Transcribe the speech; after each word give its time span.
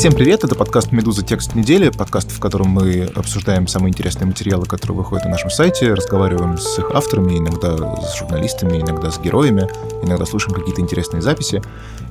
Всем 0.00 0.14
привет, 0.14 0.44
это 0.44 0.54
подкаст 0.54 0.92
«Медуза. 0.92 1.22
Текст 1.22 1.54
недели», 1.54 1.90
подкаст, 1.90 2.32
в 2.32 2.40
котором 2.40 2.68
мы 2.68 3.02
обсуждаем 3.14 3.66
самые 3.66 3.90
интересные 3.90 4.26
материалы, 4.26 4.64
которые 4.64 4.96
выходят 4.96 5.26
на 5.26 5.32
нашем 5.32 5.50
сайте, 5.50 5.92
разговариваем 5.92 6.56
с 6.56 6.78
их 6.78 6.90
авторами, 6.94 7.36
иногда 7.36 7.76
с 8.00 8.16
журналистами, 8.16 8.80
иногда 8.80 9.10
с 9.10 9.20
героями, 9.20 9.68
иногда 10.02 10.24
слушаем 10.24 10.54
какие-то 10.54 10.80
интересные 10.80 11.20
записи. 11.20 11.62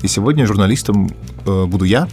И 0.04 0.08
сегодня 0.08 0.46
журналистом 0.46 1.10
э, 1.48 1.66
буду 1.66 1.84
я, 1.84 2.08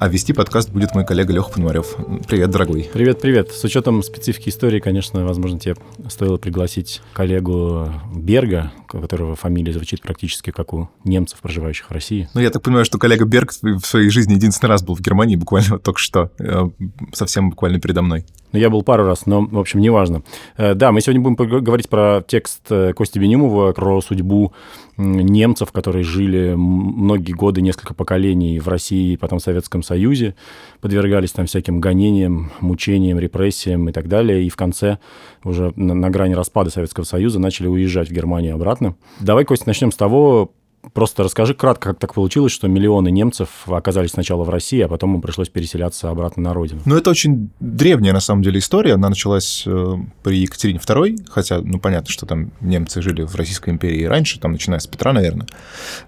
а 0.00 0.08
вести 0.08 0.32
подкаст 0.32 0.70
будет 0.70 0.94
мой 0.94 1.04
коллега 1.04 1.32
Леха 1.32 1.50
Пономарев. 1.50 1.96
Привет, 2.28 2.50
дорогой. 2.50 2.88
Привет, 2.92 3.20
привет. 3.20 3.50
С 3.50 3.64
учетом 3.64 4.04
специфики 4.04 4.48
истории, 4.48 4.78
конечно, 4.78 5.24
возможно, 5.24 5.58
тебе 5.58 5.74
стоило 6.08 6.36
пригласить 6.36 7.02
коллегу 7.12 7.88
Берга, 8.14 8.70
у 8.92 9.00
которого 9.00 9.34
фамилия 9.34 9.72
звучит 9.72 10.00
практически 10.00 10.50
как 10.50 10.72
у 10.72 10.88
немцев, 11.02 11.40
проживающих 11.40 11.90
в 11.90 11.92
России. 11.92 12.28
Ну, 12.32 12.40
я 12.40 12.50
так 12.50 12.62
понимаю, 12.62 12.84
что 12.84 12.98
коллега 12.98 13.24
Берг 13.24 13.50
в 13.50 13.80
своей 13.80 14.10
жизни 14.10 14.34
единственный 14.34 14.68
раз 14.70 14.84
был 14.84 14.94
в 14.94 15.00
Германии, 15.00 15.34
буквально 15.34 15.70
вот 15.72 15.82
только 15.82 15.98
что, 15.98 16.30
э, 16.38 16.68
совсем 17.12 17.50
буквально 17.50 17.80
передо 17.80 18.02
мной. 18.02 18.24
Ну, 18.52 18.58
я 18.60 18.70
был 18.70 18.82
пару 18.82 19.04
раз, 19.04 19.26
но, 19.26 19.44
в 19.44 19.58
общем, 19.58 19.80
неважно. 19.80 20.22
Э, 20.56 20.74
да, 20.74 20.92
мы 20.92 21.00
сегодня 21.00 21.22
будем 21.22 21.62
говорить 21.64 21.88
про 21.88 22.22
текст 22.26 22.60
э, 22.70 22.92
Кости 22.92 23.18
Бенимова, 23.18 23.72
про 23.72 24.00
судьбу 24.00 24.52
немцев, 24.98 25.72
которые 25.72 26.04
жили 26.04 26.54
многие 26.54 27.32
годы, 27.32 27.62
несколько 27.62 27.94
поколений 27.94 28.58
в 28.58 28.68
России 28.68 29.12
и 29.12 29.16
потом 29.16 29.38
в 29.38 29.42
Советском 29.42 29.82
Союзе, 29.82 30.34
подвергались 30.80 31.32
там 31.32 31.46
всяким 31.46 31.80
гонениям, 31.80 32.50
мучениям, 32.60 33.18
репрессиям 33.18 33.88
и 33.88 33.92
так 33.92 34.08
далее, 34.08 34.44
и 34.44 34.50
в 34.50 34.56
конце, 34.56 34.98
уже 35.44 35.72
на, 35.76 35.94
на 35.94 36.10
грани 36.10 36.34
распада 36.34 36.70
Советского 36.70 37.04
Союза, 37.04 37.38
начали 37.38 37.68
уезжать 37.68 38.10
в 38.10 38.12
Германию 38.12 38.54
обратно. 38.54 38.96
Давай, 39.20 39.44
Костя, 39.44 39.68
начнем 39.68 39.92
с 39.92 39.96
того, 39.96 40.52
Просто 40.92 41.22
расскажи 41.22 41.54
кратко, 41.54 41.90
как 41.90 41.98
так 41.98 42.14
получилось, 42.14 42.52
что 42.52 42.68
миллионы 42.68 43.10
немцев 43.10 43.48
оказались 43.66 44.12
сначала 44.12 44.44
в 44.44 44.50
России, 44.50 44.80
а 44.80 44.88
потом 44.88 45.16
им 45.16 45.20
пришлось 45.20 45.48
переселяться 45.48 46.08
обратно 46.08 46.42
на 46.44 46.54
родину. 46.54 46.80
Ну, 46.84 46.96
это 46.96 47.10
очень 47.10 47.50
древняя, 47.60 48.12
на 48.12 48.20
самом 48.20 48.42
деле, 48.42 48.58
история. 48.58 48.94
Она 48.94 49.08
началась 49.08 49.64
э, 49.66 49.94
при 50.22 50.38
Екатерине 50.38 50.78
II, 50.78 51.26
хотя, 51.28 51.60
ну, 51.60 51.78
понятно, 51.78 52.10
что 52.10 52.26
там 52.26 52.52
немцы 52.60 53.02
жили 53.02 53.22
в 53.22 53.34
Российской 53.34 53.70
империи 53.70 54.04
раньше, 54.04 54.38
там, 54.38 54.52
начиная 54.52 54.78
с 54.78 54.86
Петра, 54.86 55.12
наверное. 55.12 55.46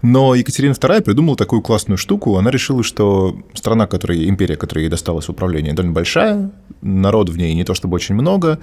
Но 0.02 0.34
Екатерина 0.34 0.72
II 0.72 1.02
придумала 1.02 1.36
такую 1.36 1.62
классную 1.62 1.98
штуку. 1.98 2.36
Она 2.36 2.50
решила, 2.50 2.82
что 2.82 3.36
страна, 3.55 3.86
которая, 3.86 4.24
империя, 4.24 4.56
которая 4.56 4.84
ей 4.84 4.90
досталась 4.90 5.27
в 5.27 5.30
управление, 5.30 5.72
довольно 5.72 5.94
большая, 5.94 6.50
народ 6.80 7.28
в 7.28 7.36
ней 7.36 7.55
не 7.55 7.64
то 7.64 7.74
чтобы 7.74 7.96
очень 7.96 8.14
много, 8.14 8.58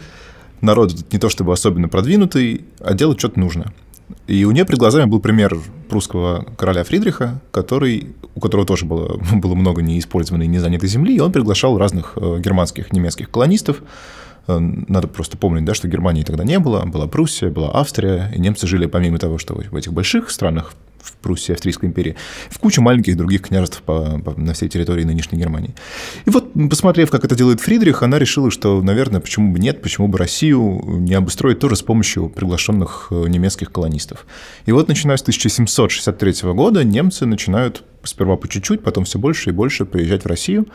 народ 0.61 0.93
не 1.11 1.19
то 1.19 1.29
чтобы 1.29 1.53
особенно 1.53 1.89
продвинутый, 1.89 2.65
а 2.79 2.93
делать 2.93 3.19
что-то 3.19 3.39
нужно. 3.39 3.73
И 4.27 4.45
у 4.45 4.51
нее 4.51 4.65
перед 4.65 4.79
глазами 4.79 5.09
был 5.09 5.19
пример 5.19 5.57
прусского 5.89 6.45
короля 6.57 6.83
Фридриха, 6.83 7.41
который, 7.51 8.15
у 8.35 8.39
которого 8.39 8.65
тоже 8.65 8.85
было, 8.85 9.17
было 9.33 9.55
много 9.55 9.81
неиспользованной 9.81 10.45
и 10.45 10.49
незанятой 10.49 10.89
земли, 10.89 11.15
и 11.15 11.19
он 11.19 11.31
приглашал 11.31 11.77
разных 11.77 12.13
э, 12.15 12.39
германских, 12.39 12.93
немецких 12.93 13.29
колонистов. 13.29 13.81
Э, 14.47 14.57
надо 14.59 15.07
просто 15.07 15.37
помнить, 15.37 15.65
да, 15.65 15.73
что 15.73 15.87
Германии 15.87 16.23
тогда 16.23 16.43
не 16.43 16.59
было, 16.59 16.85
была 16.85 17.07
Пруссия, 17.07 17.49
была 17.49 17.71
Австрия, 17.73 18.31
и 18.33 18.39
немцы 18.39 18.67
жили 18.67 18.85
помимо 18.85 19.17
того, 19.17 19.37
что 19.37 19.55
в 19.55 19.75
этих 19.75 19.93
больших 19.93 20.29
странах, 20.29 20.73
в 21.07 21.13
Пруссии, 21.13 21.53
Австрийской 21.53 21.89
империи, 21.89 22.15
в 22.49 22.59
кучу 22.59 22.81
маленьких 22.81 23.17
других 23.17 23.41
княжеств 23.41 23.81
по, 23.81 24.19
по, 24.19 24.39
на 24.39 24.53
всей 24.53 24.69
территории 24.69 25.03
нынешней 25.03 25.39
Германии. 25.39 25.73
И 26.25 26.29
вот, 26.29 26.51
посмотрев, 26.69 27.09
как 27.09 27.25
это 27.25 27.35
делает 27.35 27.61
Фридрих, 27.61 28.03
она 28.03 28.19
решила, 28.19 28.51
что, 28.51 28.81
наверное, 28.81 29.21
почему 29.21 29.53
бы 29.53 29.59
нет, 29.59 29.81
почему 29.81 30.07
бы 30.07 30.17
Россию 30.17 30.81
не 30.99 31.13
обустроить 31.13 31.59
тоже 31.59 31.75
с 31.75 31.81
помощью 31.81 32.29
приглашенных 32.29 33.07
э, 33.11 33.25
немецких 33.27 33.71
колонистов. 33.71 34.25
И 34.65 34.71
вот, 34.71 34.87
начиная 34.87 35.17
с 35.17 35.21
1763 35.21 36.51
года, 36.53 36.83
немцы 36.83 37.25
начинают 37.25 37.83
сперва 38.03 38.37
по 38.37 38.47
чуть-чуть, 38.47 38.83
потом 38.83 39.05
все 39.05 39.19
больше 39.19 39.49
и 39.49 39.53
больше 39.53 39.85
приезжать 39.85 40.23
в 40.23 40.27
Россию. 40.27 40.67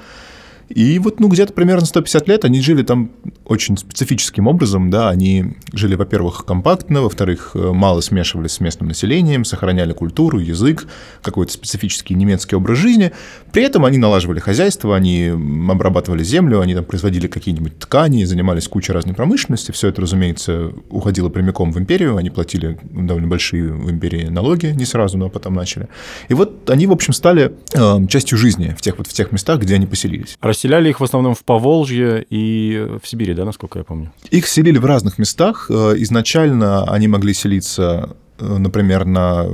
И 0.75 0.99
вот, 0.99 1.21
ну, 1.21 1.29
где-то 1.29 1.53
примерно 1.53 1.85
150 1.85 2.29
лет 2.29 2.45
они 2.45 2.61
жили 2.61 2.83
там 2.83 3.11
очень 3.45 3.77
специфическим 3.77 4.47
образом, 4.47 4.91
да, 4.91 5.11
они 5.11 5.57
жили, 5.73 5.95
во-первых, 5.95 6.45
компактно, 6.47 7.03
во-вторых, 7.03 7.51
э, 7.55 7.73
мало 7.73 8.01
смешивались 8.01 8.53
с 8.53 8.61
местным 8.61 8.89
населением, 8.89 9.45
сохраняли 9.45 9.93
культуру, 9.93 10.39
язык, 10.39 10.87
какой-то 11.21 11.53
специфический 11.53 12.15
немецкий 12.15 12.57
образ 12.57 12.79
жизни. 12.79 13.13
При 13.53 13.63
этом 13.63 13.85
они 13.85 13.99
налаживали 13.99 14.39
хозяйство, 14.39 14.97
они 14.97 15.29
обрабатывали 15.69 16.25
землю, 16.25 16.61
они 16.61 16.75
там 16.75 16.85
производили 16.85 17.27
какие-нибудь 17.27 17.79
ткани, 17.79 18.25
занимались 18.25 18.69
кучей 18.69 18.93
разной 18.93 19.15
промышленности. 19.15 19.73
Все 19.73 19.89
это, 19.89 20.01
разумеется, 20.01 20.73
уходило 20.89 21.29
прямиком 21.29 21.73
в 21.73 21.79
империю, 21.79 22.17
они 22.17 22.31
платили 22.31 22.79
довольно 22.83 23.29
большие 23.29 23.73
в 23.73 23.91
империи 23.91 24.27
налоги, 24.29 24.67
не 24.67 24.87
сразу, 24.87 25.19
но 25.19 25.29
потом 25.29 25.55
начали. 25.55 25.89
И 26.29 26.35
вот 26.35 26.71
они, 26.71 26.87
в 26.87 26.93
общем, 26.93 27.13
стали 27.13 27.53
э, 27.75 28.07
частью 28.07 28.39
жизни 28.39 28.75
в 28.79 28.81
тех, 28.81 28.97
вот 28.97 29.07
в 29.07 29.13
тех 29.13 29.33
местах, 29.33 29.61
где 29.61 29.75
они 29.75 29.87
поселились. 29.87 30.37
Расселяли 30.63 30.91
их 30.91 31.01
в 31.01 31.05
основном 31.05 31.35
в 31.35 31.43
Поволжье 31.43 32.25
и 32.31 32.87
в 33.03 33.09
Сибири, 33.09 33.35
да, 33.35 33.45
насколько 33.45 33.81
я 33.81 33.85
помню? 33.85 34.13
Их 34.31 34.47
селили 34.47 34.79
в 34.79 34.85
разных 34.85 35.19
местах. 35.19 35.67
Э, 35.69 35.95
изначально 35.97 36.85
они 36.85 37.09
могли 37.09 37.35
селиться 37.35 38.11
э, 38.39 38.59
например, 38.59 39.05
на, 39.05 39.49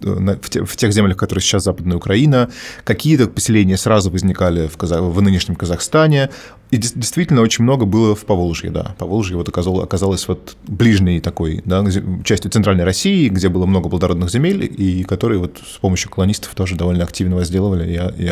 на, 0.00 0.36
в, 0.36 0.50
те, 0.50 0.64
в 0.64 0.76
тех 0.76 0.92
землях, 0.92 1.16
которые 1.16 1.42
сейчас 1.42 1.64
Западная 1.64 1.96
Украина. 1.96 2.50
Какие-то 2.84 3.26
поселения 3.26 3.76
сразу 3.76 4.12
возникали 4.12 4.68
в, 4.68 4.76
Казах, 4.76 5.00
в 5.00 5.20
нынешнем 5.20 5.56
Казахстане. 5.56 6.30
И 6.70 6.76
действительно 6.76 7.40
очень 7.40 7.64
много 7.64 7.84
было 7.84 8.14
в 8.14 8.24
Поволжье, 8.24 8.70
да. 8.70 8.94
Поволжье 8.96 9.36
вот 9.36 9.48
оказалось, 9.48 9.82
оказалось 9.82 10.28
вот 10.28 10.56
ближней 10.68 11.18
такой, 11.18 11.62
да, 11.64 11.84
частью 12.22 12.52
центральной 12.52 12.84
России, 12.84 13.28
где 13.28 13.48
было 13.48 13.66
много 13.66 13.88
плодородных 13.88 14.30
земель, 14.30 14.72
и 14.72 15.02
которые 15.02 15.40
вот 15.40 15.58
с 15.66 15.78
помощью 15.78 16.12
колонистов 16.12 16.54
тоже 16.54 16.76
довольно 16.76 17.02
активно 17.02 17.34
возделывали 17.34 17.92
и, 17.92 18.22
и 18.24 18.30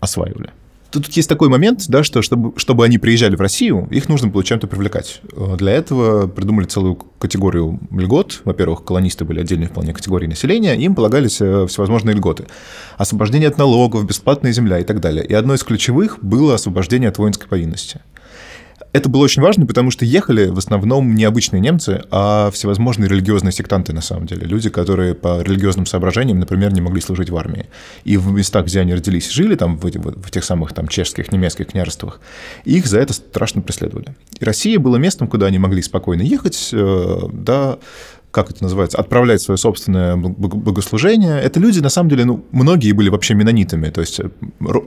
осваивали. 0.00 0.50
Тут 0.94 1.08
есть 1.08 1.28
такой 1.28 1.48
момент, 1.48 1.86
да, 1.88 2.04
что 2.04 2.22
чтобы, 2.22 2.56
чтобы 2.56 2.84
они 2.84 2.98
приезжали 2.98 3.34
в 3.34 3.40
Россию, 3.40 3.88
их 3.90 4.08
нужно 4.08 4.28
было 4.28 4.44
чем-то 4.44 4.68
привлекать. 4.68 5.22
Э, 5.32 5.56
для 5.58 5.72
этого 5.72 6.28
придумали 6.28 6.66
целую 6.66 6.94
категорию 7.18 7.80
льгот. 7.90 8.42
Во-первых, 8.44 8.84
колонисты 8.84 9.24
были 9.24 9.40
отдельной 9.40 9.66
вполне 9.66 9.92
категорией 9.92 10.28
населения, 10.28 10.76
им 10.76 10.94
полагались 10.94 11.40
э, 11.40 11.66
всевозможные 11.66 12.14
льготы. 12.14 12.46
Освобождение 12.96 13.48
от 13.48 13.58
налогов, 13.58 14.06
бесплатная 14.06 14.52
земля 14.52 14.78
и 14.78 14.84
так 14.84 15.00
далее. 15.00 15.26
И 15.26 15.34
одно 15.34 15.54
из 15.54 15.64
ключевых 15.64 16.20
было 16.22 16.54
освобождение 16.54 17.08
от 17.08 17.18
воинской 17.18 17.48
повинности. 17.48 18.00
Это 18.92 19.08
было 19.08 19.24
очень 19.24 19.42
важно, 19.42 19.66
потому 19.66 19.90
что 19.90 20.04
ехали 20.04 20.46
в 20.46 20.58
основном 20.58 21.14
не 21.14 21.24
обычные 21.24 21.60
немцы, 21.60 22.02
а 22.10 22.50
всевозможные 22.52 23.08
религиозные 23.08 23.52
сектанты, 23.52 23.92
на 23.92 24.00
самом 24.00 24.26
деле. 24.26 24.46
Люди, 24.46 24.70
которые 24.70 25.14
по 25.14 25.42
религиозным 25.42 25.86
соображениям, 25.86 26.38
например, 26.38 26.72
не 26.72 26.80
могли 26.80 27.00
служить 27.00 27.30
в 27.30 27.36
армии. 27.36 27.66
И 28.04 28.16
в 28.16 28.32
местах, 28.32 28.66
где 28.66 28.80
они 28.80 28.94
родились 28.94 29.30
жили, 29.30 29.56
там, 29.56 29.78
в, 29.78 29.84
в 29.84 30.30
тех 30.30 30.44
самых 30.44 30.72
там, 30.72 30.88
чешских, 30.88 31.32
немецких 31.32 31.68
княжествах, 31.68 32.20
их 32.64 32.86
за 32.86 32.98
это 33.00 33.12
страшно 33.12 33.62
преследовали. 33.62 34.14
И 34.38 34.44
Россия 34.44 34.78
была 34.78 34.98
местом, 34.98 35.28
куда 35.28 35.46
они 35.46 35.58
могли 35.58 35.82
спокойно 35.82 36.22
ехать, 36.22 36.70
э, 36.72 37.18
да, 37.32 37.78
как 38.34 38.50
это 38.50 38.62
называется, 38.62 38.98
отправлять 38.98 39.40
свое 39.40 39.56
собственное 39.56 40.16
богослужение. 40.16 41.40
Это 41.40 41.60
люди, 41.60 41.78
на 41.78 41.88
самом 41.88 42.10
деле, 42.10 42.24
ну, 42.24 42.44
многие 42.50 42.92
были 42.92 43.08
вообще 43.08 43.34
менонитами, 43.34 43.90
то 43.90 44.00
есть 44.00 44.20
э, 44.20 44.28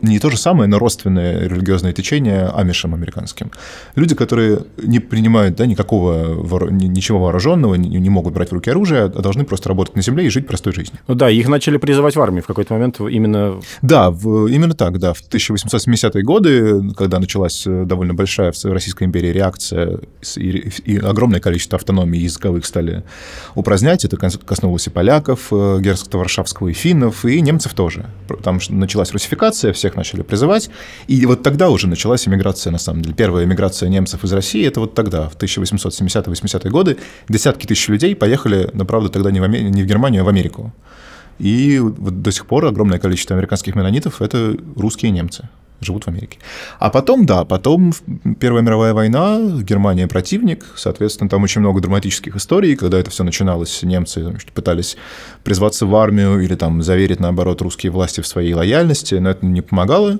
не 0.01 0.19
то 0.19 0.29
же 0.29 0.37
самое, 0.37 0.69
но 0.69 0.77
родственное 0.77 1.47
религиозное 1.47 1.93
течение 1.93 2.47
амишам 2.47 2.93
американским. 2.93 3.51
Люди, 3.95 4.15
которые 4.15 4.59
не 4.77 4.99
принимают 4.99 5.55
да, 5.55 5.65
никакого, 5.65 6.69
ничего 6.69 7.19
вооруженного, 7.19 7.75
не 7.75 8.09
могут 8.09 8.33
брать 8.33 8.49
в 8.49 8.53
руки 8.53 8.69
оружие, 8.69 9.03
а 9.03 9.09
должны 9.09 9.45
просто 9.45 9.69
работать 9.69 9.95
на 9.95 10.01
земле 10.01 10.25
и 10.25 10.29
жить 10.29 10.45
простой 10.45 10.73
жизнью. 10.73 10.99
Ну 11.07 11.15
да, 11.15 11.29
их 11.29 11.47
начали 11.47 11.77
призывать 11.77 12.15
в 12.15 12.21
армию 12.21 12.43
в 12.43 12.47
какой-то 12.47 12.73
момент 12.73 12.99
именно... 12.99 13.61
Да, 13.81 14.11
в, 14.11 14.47
именно 14.47 14.73
так, 14.73 14.99
да. 14.99 15.13
В 15.13 15.21
1870-е 15.21 16.23
годы, 16.23 16.93
когда 16.97 17.19
началась 17.19 17.65
э, 17.65 17.85
довольно 17.85 18.13
большая 18.13 18.51
в 18.51 18.65
Российской 18.65 19.05
империи 19.05 19.31
реакция 19.31 19.99
и, 20.35 20.69
и 20.85 20.97
огромное 20.97 21.39
количество 21.39 21.77
автономий 21.77 22.19
языковых 22.19 22.65
стали 22.65 23.03
упразднять. 23.55 24.05
Это 24.05 24.17
коснулось 24.17 24.87
и 24.87 24.89
поляков, 24.89 25.47
э, 25.51 25.79
герцогства 25.81 26.19
Варшавского, 26.19 26.69
и 26.69 26.73
финнов, 26.73 27.25
и 27.25 27.41
немцев 27.41 27.73
тоже. 27.73 28.05
Там 28.43 28.59
началась 28.69 29.11
русификация, 29.11 29.73
всех 29.73 29.95
начали 29.95 30.21
призывать. 30.21 30.69
И 31.07 31.25
вот 31.25 31.43
тогда 31.43 31.69
уже 31.69 31.87
началась 31.87 32.27
эмиграция, 32.27 32.71
на 32.71 32.77
самом 32.77 33.01
деле. 33.01 33.15
Первая 33.15 33.45
эмиграция 33.45 33.89
немцев 33.89 34.23
из 34.23 34.33
России, 34.33 34.65
это 34.65 34.79
вот 34.79 34.93
тогда, 34.93 35.29
в 35.29 35.37
1870-80-е 35.37 36.71
годы. 36.71 36.97
Десятки 37.29 37.65
тысяч 37.65 37.87
людей 37.87 38.15
поехали, 38.15 38.69
но, 38.73 38.85
правда, 38.85 39.09
тогда 39.09 39.31
не 39.31 39.39
в, 39.39 39.43
Амер... 39.43 39.63
не 39.63 39.83
в 39.83 39.85
Германию, 39.85 40.21
а 40.21 40.25
в 40.25 40.29
Америку. 40.29 40.73
И 41.39 41.79
вот 41.79 42.21
до 42.21 42.31
сих 42.31 42.47
пор 42.47 42.65
огромное 42.65 42.99
количество 42.99 43.35
американских 43.35 43.75
менонитов– 43.75 44.21
это 44.21 44.55
русские 44.75 45.11
немцы 45.11 45.47
живут 45.81 46.05
в 46.05 46.07
Америке. 46.07 46.39
А 46.79 46.89
потом, 46.89 47.25
да, 47.25 47.45
потом 47.45 47.93
Первая 48.39 48.63
мировая 48.63 48.93
война, 48.93 49.39
Германия 49.61 50.07
противник, 50.07 50.65
соответственно, 50.75 51.29
там 51.29 51.43
очень 51.43 51.61
много 51.61 51.81
драматических 51.81 52.35
историй, 52.35 52.75
когда 52.75 52.99
это 52.99 53.09
все 53.11 53.23
начиналось, 53.23 53.83
немцы 53.83 54.23
значит, 54.23 54.51
пытались 54.51 54.97
призваться 55.43 55.85
в 55.85 55.95
армию 55.95 56.39
или 56.39 56.55
там 56.55 56.81
заверить, 56.81 57.19
наоборот, 57.19 57.61
русские 57.61 57.91
власти 57.91 58.21
в 58.21 58.27
своей 58.27 58.53
лояльности, 58.53 59.15
но 59.15 59.29
это 59.29 59.45
не 59.45 59.61
помогало 59.61 60.19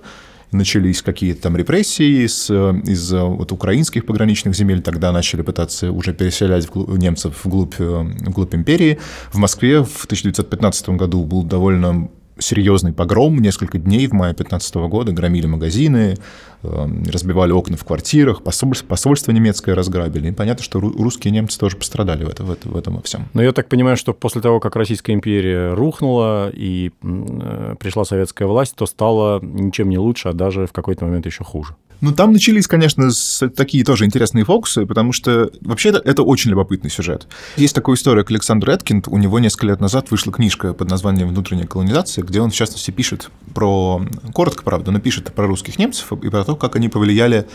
начались 0.51 1.01
какие-то 1.01 1.43
там 1.43 1.57
репрессии 1.57 2.25
из, 2.25 2.49
из 2.49 3.11
вот, 3.11 3.51
украинских 3.51 4.05
пограничных 4.05 4.55
земель, 4.55 4.81
тогда 4.81 5.11
начали 5.11 5.41
пытаться 5.41 5.91
уже 5.91 6.13
переселять 6.13 6.65
вглубь, 6.67 6.97
немцев 6.97 7.43
вглубь, 7.43 7.75
вглубь 7.77 8.55
империи. 8.55 8.99
В 9.31 9.37
Москве 9.37 9.83
в 9.83 10.05
1915 10.05 10.89
году 10.89 11.23
был 11.23 11.43
довольно 11.43 12.09
серьезный 12.39 12.93
погром, 12.93 13.39
несколько 13.39 13.77
дней 13.77 14.07
в 14.07 14.13
мае 14.13 14.33
15 14.33 14.75
года, 14.75 15.11
громили 15.11 15.47
магазины, 15.47 16.17
разбивали 16.63 17.51
окна 17.51 17.77
в 17.77 17.83
квартирах, 17.83 18.43
посольство, 18.43 18.85
посольство 18.85 19.31
немецкое 19.31 19.75
разграбили. 19.75 20.29
И 20.29 20.31
понятно, 20.31 20.63
что 20.63 20.79
русские 20.79 21.31
немцы 21.31 21.59
тоже 21.59 21.77
пострадали 21.77 22.23
в, 22.23 22.29
это, 22.29 22.43
в, 22.43 22.51
это, 22.51 22.69
в 22.69 22.75
этом 22.75 22.95
во 22.95 23.01
всем. 23.01 23.27
Но 23.33 23.41
я 23.41 23.51
так 23.51 23.69
понимаю, 23.69 23.97
что 23.97 24.13
после 24.13 24.41
того, 24.41 24.59
как 24.59 24.75
Российская 24.75 25.13
империя 25.13 25.73
рухнула 25.73 26.49
и 26.49 26.91
э, 27.01 27.75
пришла 27.79 28.05
советская 28.05 28.47
власть, 28.47 28.75
то 28.75 28.85
стало 28.85 29.39
ничем 29.41 29.89
не 29.89 29.97
лучше, 29.97 30.29
а 30.29 30.33
даже 30.33 30.67
в 30.67 30.73
какой-то 30.73 31.05
момент 31.05 31.25
еще 31.25 31.43
хуже. 31.43 31.75
Ну, 32.01 32.13
там 32.13 32.31
начались, 32.31 32.67
конечно, 32.67 33.09
такие 33.55 33.83
тоже 33.83 34.05
интересные 34.05 34.45
фокусы, 34.45 34.85
потому 34.85 35.11
что 35.13 35.49
вообще 35.61 35.89
это, 35.89 36.01
это 36.05 36.21
очень 36.21 36.51
любопытный 36.51 36.91
сюжет. 36.91 37.27
Есть 37.55 37.73
такой 37.73 37.95
историк 37.95 38.29
Александр 38.29 38.69
Эткинд, 38.69 39.07
у 39.07 39.17
него 39.17 39.39
несколько 39.39 39.67
лет 39.67 39.81
назад 39.81 40.11
вышла 40.11 40.31
книжка 40.31 40.73
под 40.73 40.89
названием 40.89 41.29
«Внутренняя 41.29 41.65
колонизация», 41.65 42.23
где 42.23 42.39
он, 42.39 42.51
в 42.51 42.53
частности, 42.53 42.91
пишет 42.91 43.31
про, 43.55 44.05
коротко, 44.33 44.63
правда, 44.63 44.91
но 44.91 44.99
пишет 44.99 45.33
про 45.33 45.47
русских 45.47 45.79
немцев 45.79 46.11
и 46.11 46.29
про 46.29 46.43
то, 46.47 46.55
как 46.55 46.75
они 46.77 46.89
повлияли 46.89 47.45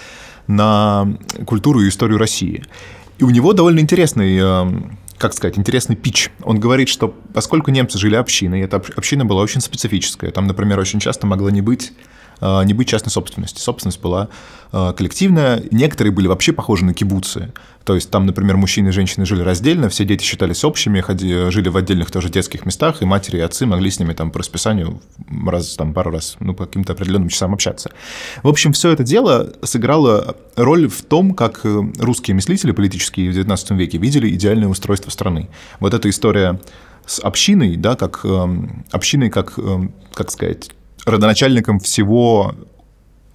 на 0.46 1.08
культуру 1.46 1.80
и 1.80 1.88
историю 1.88 2.18
России. 2.18 2.62
И 3.18 3.24
у 3.24 3.30
него 3.30 3.52
довольно 3.54 3.80
интересный 3.80 4.36
эм, 4.36 4.98
как 5.18 5.32
сказать, 5.34 5.56
интересный 5.56 5.96
пич. 5.96 6.30
Он 6.42 6.58
говорит, 6.60 6.88
что 6.88 7.14
поскольку 7.32 7.70
немцы 7.70 7.96
жили 7.96 8.16
общиной, 8.16 8.60
эта 8.60 8.76
община 8.96 9.24
была 9.24 9.40
очень 9.42 9.60
специфическая. 9.60 10.30
Там, 10.30 10.46
например, 10.46 10.78
очень 10.78 11.00
часто 11.00 11.26
могла 11.26 11.50
не 11.50 11.62
быть 11.62 11.92
не 12.64 12.74
быть 12.74 12.88
частной 12.88 13.10
собственности. 13.10 13.60
Собственность 13.60 14.00
была 14.00 14.28
а, 14.72 14.92
коллективная. 14.94 15.62
Некоторые 15.70 16.12
были 16.12 16.26
вообще 16.26 16.52
похожи 16.52 16.84
на 16.84 16.94
кибуцы. 16.94 17.52
То 17.84 17.94
есть 17.94 18.10
там, 18.10 18.26
например, 18.26 18.56
мужчины 18.56 18.88
и 18.88 18.92
женщины 18.92 19.26
жили 19.26 19.42
раздельно, 19.42 19.88
все 19.88 20.04
дети 20.04 20.24
считались 20.24 20.64
общими, 20.64 21.00
ходи, 21.00 21.50
жили 21.50 21.68
в 21.68 21.76
отдельных 21.76 22.10
тоже 22.10 22.30
детских 22.30 22.64
местах, 22.64 23.02
и 23.02 23.04
матери 23.04 23.38
и 23.38 23.40
отцы 23.40 23.66
могли 23.66 23.90
с 23.90 23.98
ними 23.98 24.12
там 24.12 24.30
по 24.30 24.38
расписанию 24.38 25.00
раз, 25.46 25.74
там, 25.74 25.92
пару 25.92 26.10
раз, 26.10 26.36
ну, 26.40 26.54
по 26.54 26.66
каким-то 26.66 26.92
определенным 26.92 27.28
часам 27.28 27.54
общаться. 27.54 27.90
В 28.42 28.48
общем, 28.48 28.72
все 28.72 28.90
это 28.90 29.02
дело 29.02 29.52
сыграло 29.62 30.36
роль 30.56 30.88
в 30.88 31.02
том, 31.02 31.34
как 31.34 31.60
э, 31.64 31.82
русские 31.98 32.36
мыслители 32.36 32.70
политические 32.70 33.32
в 33.32 33.36
XIX 33.36 33.76
веке 33.76 33.98
видели 33.98 34.30
идеальное 34.30 34.68
устройство 34.68 35.10
страны. 35.10 35.50
Вот 35.80 35.92
эта 35.92 36.08
история 36.08 36.60
с 37.04 37.18
общиной, 37.18 37.76
да, 37.76 37.96
как 37.96 38.20
э, 38.24 38.46
общиной, 38.92 39.28
как, 39.28 39.54
э, 39.58 39.88
как 40.14 40.30
сказать, 40.30 40.70
родоначальником 41.04 41.80
всего 41.80 42.54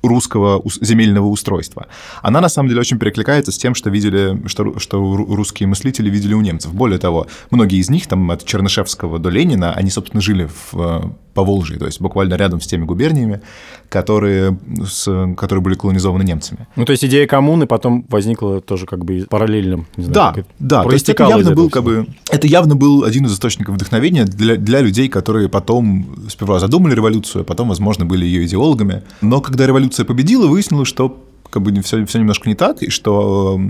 русского 0.04 0.62
земельного 0.82 1.28
устройства. 1.28 1.88
Она, 2.22 2.42
на 2.42 2.50
самом 2.50 2.70
деле, 2.70 2.82
очень 2.82 3.00
перекликается 3.00 3.52
с 3.52 3.58
тем, 3.58 3.76
что 3.76 3.90
видели, 3.90 4.48
что, 4.48 4.80
что 4.80 5.16
русские 5.16 5.68
мыслители 5.68 6.10
видели 6.10 6.34
у 6.34 6.42
немцев. 6.42 6.74
Более 6.74 7.00
того, 7.00 7.28
многие 7.52 7.80
из 7.80 7.90
них, 7.90 8.08
там, 8.08 8.30
от 8.32 8.46
Чернышевского 8.46 9.20
до 9.20 9.30
Ленина, 9.30 9.74
они, 9.74 9.90
собственно, 9.90 10.22
жили 10.22 10.48
в 10.72 11.16
Поволжье, 11.38 11.78
то 11.78 11.86
есть 11.86 12.02
буквально 12.02 12.34
рядом 12.34 12.60
с 12.60 12.66
теми 12.66 12.84
губерниями, 12.84 13.42
которые, 13.90 14.58
с, 14.84 15.04
которые 15.38 15.62
были 15.62 15.76
колонизованы 15.76 16.24
немцами. 16.24 16.68
Ну, 16.76 16.84
то 16.84 16.94
есть 16.94 17.06
идея 17.06 17.28
коммуны 17.28 17.68
потом 17.68 18.04
возникла 18.10 18.60
тоже 18.60 18.88
как 18.88 19.06
бы 19.06 19.28
параллельным, 19.30 19.86
не 19.98 20.06
знаю, 20.06 20.34
Да, 20.36 20.44
да, 20.58 20.84
то 20.84 20.92
есть 20.92 21.08
это 21.10 21.26
явно 21.26 21.54
был 21.54 21.70
как 21.70 21.84
бы, 21.84 22.08
это 22.32 22.48
явно 22.48 22.76
был 22.76 23.04
один 23.04 23.28
из 23.28 23.34
источников 23.34 23.76
вдохновения 23.76 24.26
для, 24.26 24.56
для 24.56 24.82
людей, 24.82 25.10
которые 25.10 25.48
потом 25.48 26.08
сперва 26.28 26.60
задумали 26.60 26.96
революцию, 26.96 27.44
а 27.44 27.46
потом, 27.46 27.70
возможно, 27.70 28.04
были 28.06 28.26
ее 28.26 28.44
идеологами. 28.48 29.04
Но 29.22 29.40
когда 29.40 29.68
революция 29.68 30.06
победила, 30.06 30.48
выяснилось, 30.48 30.88
что 30.88 31.24
как 31.52 31.62
бы 31.62 31.80
все, 31.84 32.04
все 32.08 32.18
немножко 32.18 32.50
не 32.50 32.56
так, 32.56 32.82
и 32.82 32.90
что 32.90 33.62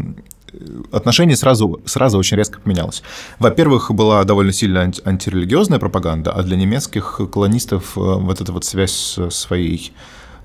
отношение 0.91 1.35
сразу, 1.35 1.81
сразу 1.85 2.17
очень 2.17 2.37
резко 2.37 2.59
поменялось. 2.59 3.03
Во-первых, 3.39 3.91
была 3.91 4.23
довольно 4.23 4.53
сильная 4.53 4.91
антирелигиозная 5.05 5.79
пропаганда, 5.79 6.31
а 6.31 6.43
для 6.43 6.57
немецких 6.57 7.19
колонистов 7.31 7.97
э, 7.97 7.99
вот 7.99 8.41
эта 8.41 8.51
вот 8.51 8.65
связь 8.65 9.17
с 9.17 9.29
своей 9.31 9.93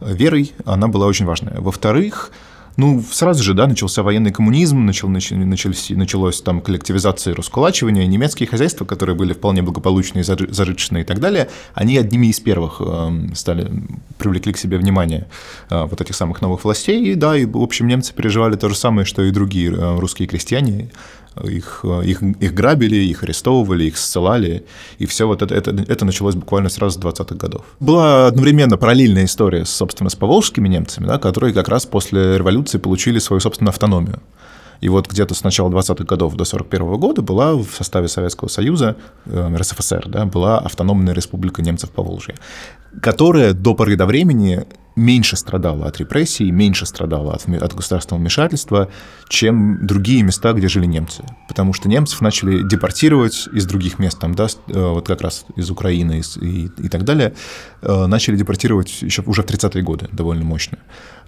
верой, 0.00 0.53
она 0.64 0.88
была 0.88 1.06
очень 1.06 1.26
важная. 1.26 1.61
Во-вторых, 1.61 2.32
ну, 2.76 3.02
сразу 3.10 3.42
же, 3.42 3.54
да, 3.54 3.66
начался 3.66 4.02
военный 4.02 4.32
коммунизм, 4.32 4.84
начал, 4.84 5.08
начались, 5.08 5.90
началось 5.90 6.40
там 6.40 6.60
коллективизация 6.60 7.32
и 7.32 7.36
раскулачивание. 7.36 8.06
Немецкие 8.06 8.48
хозяйства, 8.48 8.84
которые 8.84 9.14
были 9.16 9.32
вполне 9.32 9.62
благополучные, 9.62 10.24
зажиточные 10.24 11.02
и 11.02 11.06
так 11.06 11.20
далее, 11.20 11.48
они 11.74 11.98
одними 11.98 12.28
из 12.28 12.40
первых 12.40 12.80
эм, 12.80 13.34
стали, 13.34 13.70
привлекли 14.19 14.52
к 14.52 14.58
себе 14.58 14.78
внимание 14.78 15.26
э, 15.70 15.84
вот 15.84 16.00
этих 16.00 16.14
самых 16.14 16.40
новых 16.40 16.64
властей. 16.64 17.12
И 17.12 17.14
да, 17.14 17.36
и, 17.36 17.44
в 17.44 17.58
общем, 17.58 17.88
немцы 17.88 18.14
переживали 18.14 18.56
то 18.56 18.69
же 18.69 18.74
самое, 18.74 19.04
что 19.04 19.22
и 19.22 19.30
другие 19.30 19.70
э, 19.70 19.98
русские 19.98 20.26
крестьяне 20.26 20.90
их, 21.44 21.84
их, 22.05 22.23
их 22.23 22.55
грабили, 22.55 22.96
их 22.96 23.23
арестовывали, 23.23 23.84
их 23.84 23.96
ссылали, 23.96 24.64
и 24.99 25.06
все 25.06 25.26
вот 25.26 25.43
это, 25.43 25.55
это, 25.55 25.70
это 25.70 26.05
началось 26.05 26.34
буквально 26.34 26.69
сразу 26.69 27.00
с 27.00 27.02
20-х 27.02 27.34
годов. 27.34 27.64
Была 27.81 28.26
одновременно 28.26 28.76
параллельная 28.76 29.25
история, 29.25 29.64
собственно, 29.64 30.11
с 30.11 30.14
поволжскими 30.14 30.69
немцами, 30.69 31.06
да, 31.06 31.19
которые 31.19 31.55
как 31.55 31.69
раз 31.69 31.87
после 31.87 32.38
революции 32.38 32.79
получили 32.79 33.19
свою 33.19 33.40
собственную 33.40 33.70
автономию. 33.70 34.20
И 34.82 34.88
вот 34.88 35.08
где-то 35.08 35.34
с 35.34 35.44
начала 35.44 35.70
20-х 35.70 36.05
годов 36.05 36.34
до 36.34 36.44
41 36.44 36.96
года 36.96 37.23
была 37.23 37.55
в 37.55 37.70
составе 37.70 38.08
Советского 38.08 38.49
Союза, 38.49 38.96
э, 39.26 39.56
РСФСР, 39.56 40.08
да, 40.08 40.26
была 40.26 40.58
автономная 40.58 41.14
республика 41.14 41.62
немцев 41.62 41.90
по 41.90 42.02
Волжье, 42.02 42.34
которая 43.00 43.52
до 43.52 43.75
поры 43.75 43.96
до 43.96 44.06
времени 44.06 44.67
меньше 44.96 45.37
страдала 45.37 45.87
от 45.87 45.99
репрессий, 45.99 46.50
меньше 46.50 46.84
страдала 46.84 47.34
от, 47.34 47.49
от 47.49 47.75
государственного 47.75 48.20
вмешательства, 48.20 48.88
чем 49.29 49.87
другие 49.87 50.23
места, 50.25 50.52
где 50.52 50.69
жили 50.69 50.87
немцы. 50.87 51.25
Потому 51.49 51.73
что 51.73 51.88
немцев 51.88 52.20
начали 52.20 52.67
депортировать 52.67 53.49
из 53.52 53.67
других 53.67 54.00
мест, 54.00 54.19
там, 54.19 54.34
да, 54.34 54.49
э, 54.67 54.88
вот 54.88 55.06
как 55.06 55.20
раз 55.20 55.46
из 55.55 55.70
Украины 55.70 56.19
из, 56.19 56.37
и, 56.37 56.67
и 56.79 56.88
так 56.88 57.05
далее, 57.05 57.34
э, 57.82 58.06
начали 58.06 58.37
депортировать 58.37 59.00
еще 59.00 59.23
уже 59.23 59.43
в 59.43 59.46
30-е 59.46 59.82
годы 59.82 60.08
довольно 60.11 60.44
мощно. 60.44 60.79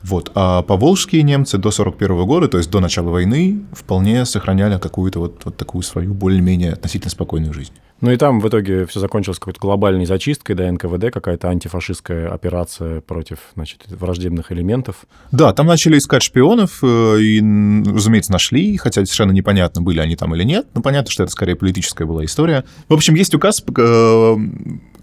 Вот. 0.04 0.30
А 0.34 0.62
поволжские 0.62 1.22
немцы 1.22 1.56
до 1.56 1.70
41 1.70 2.26
года, 2.26 2.46
то 2.48 2.58
есть 2.58 2.70
до 2.70 2.80
начала 2.80 3.08
войны, 3.08 3.64
вполне 3.72 4.26
сохраняли 4.26 4.78
какую-то 4.78 5.18
вот, 5.18 5.42
вот 5.44 5.56
такую 5.56 5.82
свою 5.82 6.12
более-менее 6.12 6.74
относительно 6.74 7.10
спокойную 7.10 7.54
жизнь. 7.54 7.72
Ну 8.02 8.10
и 8.10 8.16
там 8.18 8.40
в 8.40 8.46
итоге 8.46 8.84
все 8.84 9.00
закончилось 9.00 9.38
какой-то 9.38 9.60
глобальной 9.60 10.04
зачисткой, 10.04 10.56
да, 10.56 10.70
НКВД, 10.70 11.10
какая-то 11.10 11.48
антифашистская 11.48 12.28
операция 12.28 13.00
против, 13.00 13.38
значит, 13.54 13.80
враждебных 13.88 14.52
элементов. 14.52 15.06
Да, 15.32 15.54
там 15.54 15.66
начали 15.66 15.96
искать 15.96 16.22
шпионов, 16.22 16.80
э, 16.82 17.20
и, 17.20 17.38
разумеется, 17.40 18.30
нашли, 18.30 18.76
хотя 18.76 19.02
совершенно 19.06 19.32
непонятно, 19.32 19.80
были 19.80 20.00
они 20.00 20.16
там 20.16 20.34
или 20.34 20.42
нет, 20.42 20.66
но 20.74 20.82
понятно, 20.82 21.10
что 21.10 21.22
это 21.22 21.32
скорее 21.32 21.56
политическая 21.56 22.04
была 22.04 22.26
история. 22.26 22.64
В 22.90 22.92
общем, 22.92 23.14
есть 23.14 23.34
указ, 23.34 23.64
э, 23.64 24.36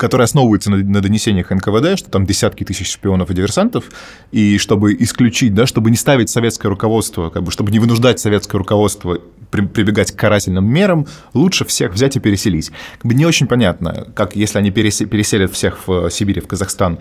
который 0.01 0.23
основывается 0.23 0.71
на, 0.71 0.77
на 0.77 0.99
донесениях 0.99 1.51
НКВД, 1.51 1.95
что 1.95 2.09
там 2.09 2.25
десятки 2.25 2.63
тысяч 2.63 2.91
шпионов 2.91 3.29
и 3.29 3.35
диверсантов, 3.35 3.85
и 4.31 4.57
чтобы 4.57 4.95
исключить, 4.95 5.53
да, 5.53 5.67
чтобы 5.67 5.91
не 5.91 5.95
ставить 5.95 6.31
советское 6.31 6.69
руководство, 6.69 7.29
как 7.29 7.43
бы, 7.43 7.51
чтобы 7.51 7.69
не 7.69 7.77
вынуждать 7.77 8.19
советское 8.19 8.57
руководство 8.57 9.19
при, 9.51 9.61
прибегать 9.61 10.11
к 10.11 10.15
карательным 10.15 10.65
мерам, 10.65 11.05
лучше 11.35 11.65
всех 11.65 11.93
взять 11.93 12.15
и 12.15 12.19
переселить. 12.19 12.71
Как 12.97 13.05
бы 13.05 13.13
не 13.13 13.27
очень 13.27 13.45
понятно, 13.45 14.07
как 14.15 14.35
если 14.35 14.57
они 14.57 14.71
переселят 14.71 15.51
всех 15.51 15.87
в 15.87 16.09
Сибирь, 16.09 16.41
в 16.41 16.47
Казахстан, 16.47 16.97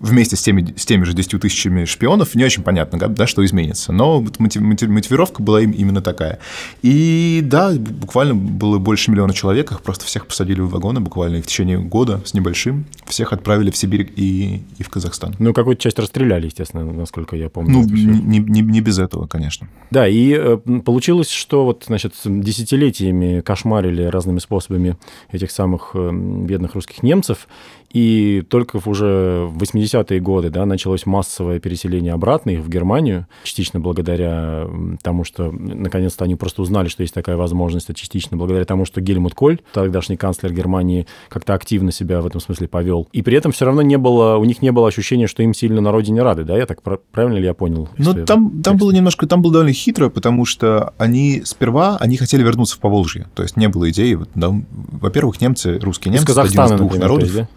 вместе 0.00 0.36
с 0.36 0.42
теми, 0.42 0.74
с 0.76 0.86
теми 0.86 1.04
же 1.04 1.12
10 1.12 1.40
тысячами 1.40 1.84
шпионов, 1.84 2.34
не 2.34 2.44
очень 2.44 2.62
понятно, 2.62 2.98
да, 2.98 3.26
что 3.26 3.44
изменится. 3.44 3.92
Но 3.92 4.20
мотивировка 4.38 5.42
была 5.42 5.60
им 5.60 5.70
именно 5.70 6.00
такая. 6.00 6.38
И 6.82 7.40
да, 7.44 7.72
буквально 7.72 8.34
было 8.34 8.78
больше 8.78 9.10
миллиона 9.10 9.34
человек, 9.34 9.70
их 9.70 9.82
просто 9.82 10.06
всех 10.06 10.26
посадили 10.26 10.60
в 10.60 10.70
вагоны, 10.70 11.00
буквально 11.00 11.36
и 11.36 11.42
в 11.42 11.46
течение 11.46 11.78
года 11.78 12.20
с 12.24 12.34
небольшим. 12.34 12.86
Всех 13.06 13.32
отправили 13.32 13.70
в 13.70 13.76
Сибирь 13.76 14.10
и, 14.16 14.62
и 14.78 14.82
в 14.82 14.88
Казахстан. 14.88 15.34
Ну, 15.38 15.52
какую-то 15.52 15.82
часть 15.82 15.98
расстреляли, 15.98 16.46
естественно, 16.46 16.84
насколько 16.84 17.36
я 17.36 17.50
помню. 17.50 17.72
Ну, 17.72 17.84
не, 17.84 18.38
не, 18.38 18.60
не 18.60 18.80
без 18.80 18.98
этого, 18.98 19.26
конечно. 19.26 19.68
Да, 19.90 20.08
и 20.08 20.32
э, 20.32 20.56
получилось, 20.84 21.30
что 21.30 21.64
вот, 21.64 21.84
значит, 21.86 22.14
десятилетиями 22.24 23.40
кошмарили 23.40 24.04
разными 24.04 24.38
способами 24.38 24.96
этих 25.30 25.50
самых 25.50 25.90
э, 25.94 26.10
бедных 26.12 26.74
русских 26.74 27.02
немцев, 27.02 27.48
и 27.92 28.44
только 28.48 28.80
уже 28.84 29.46
в 29.46 29.62
80-е 29.90 30.20
годы 30.20 30.50
да, 30.50 30.66
началось 30.66 31.06
массовое 31.06 31.60
переселение 31.60 32.12
обратно 32.12 32.50
их 32.50 32.60
в 32.60 32.68
Германию, 32.68 33.26
частично 33.42 33.80
благодаря 33.80 34.66
тому, 35.02 35.24
что 35.24 35.50
наконец-то 35.50 36.24
они 36.24 36.36
просто 36.36 36.62
узнали, 36.62 36.88
что 36.88 37.02
есть 37.02 37.14
такая 37.14 37.36
возможность, 37.36 37.90
а 37.90 37.94
частично 37.94 38.36
благодаря 38.36 38.64
тому, 38.64 38.84
что 38.84 39.00
Гельмут 39.00 39.34
Коль, 39.34 39.60
тогдашний 39.72 40.16
канцлер 40.16 40.52
Германии, 40.52 41.06
как-то 41.28 41.54
активно 41.54 41.92
себя 41.92 42.20
в 42.20 42.26
этом 42.26 42.40
смысле 42.40 42.68
повел. 42.68 43.08
И 43.12 43.22
при 43.22 43.36
этом 43.36 43.52
все 43.52 43.64
равно 43.64 43.82
не 43.82 43.98
было, 43.98 44.36
у 44.36 44.44
них 44.44 44.62
не 44.62 44.72
было 44.72 44.88
ощущения, 44.88 45.26
что 45.26 45.42
им 45.42 45.54
сильно 45.54 45.80
на 45.80 45.92
родине 45.92 46.22
рады, 46.22 46.44
да? 46.44 46.56
Я 46.56 46.66
так 46.66 46.82
правильно 46.82 47.38
ли 47.38 47.44
я 47.44 47.54
понял? 47.54 47.88
Ну, 47.98 48.24
там, 48.24 48.62
там 48.62 48.76
было 48.76 48.90
немножко, 48.90 49.26
там 49.26 49.42
было 49.42 49.52
довольно 49.52 49.72
хитро, 49.72 50.08
потому 50.08 50.44
что 50.44 50.94
они 50.98 51.42
сперва, 51.44 51.96
они 51.98 52.16
хотели 52.16 52.42
вернуться 52.42 52.76
в 52.76 52.80
Поволжье, 52.80 53.28
то 53.34 53.42
есть 53.42 53.56
не 53.56 53.68
было 53.68 53.90
идеи, 53.90 54.18
да, 54.34 54.52
во-первых, 54.70 55.40
немцы, 55.40 55.78
русские 55.78 56.12
немцы, 56.12 56.24
из 56.24 56.26
Казахстана, 56.26 56.64
один 56.64 56.74
из 56.74 56.78
двух 56.78 56.92
например, 56.92 57.08
народов. 57.08 57.28
Есть, 57.28 57.38
да? 57.40 57.48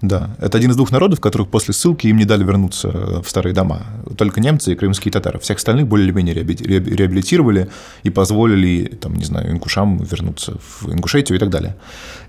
Да, 0.00 0.30
это 0.38 0.58
один 0.58 0.70
из 0.70 0.76
двух 0.76 0.92
народов, 0.92 1.20
которых 1.20 1.48
после 1.48 1.74
ссылки 1.74 2.06
им 2.06 2.18
не 2.18 2.24
дали 2.24 2.44
вернуться 2.44 2.88
в 3.20 3.28
старые 3.28 3.52
дома. 3.52 3.82
Только 4.16 4.40
немцы 4.40 4.72
и 4.72 4.76
крымские 4.76 5.10
татары. 5.10 5.40
Всех 5.40 5.56
остальных 5.56 5.88
более-менее 5.88 6.34
реабилитировали 6.34 7.68
и 8.04 8.10
позволили, 8.10 8.96
там, 9.00 9.14
не 9.16 9.24
знаю, 9.24 9.50
ингушам 9.50 9.98
вернуться 9.98 10.56
в 10.60 10.92
Ингушетию 10.92 11.36
и 11.36 11.40
так 11.40 11.50
далее. 11.50 11.74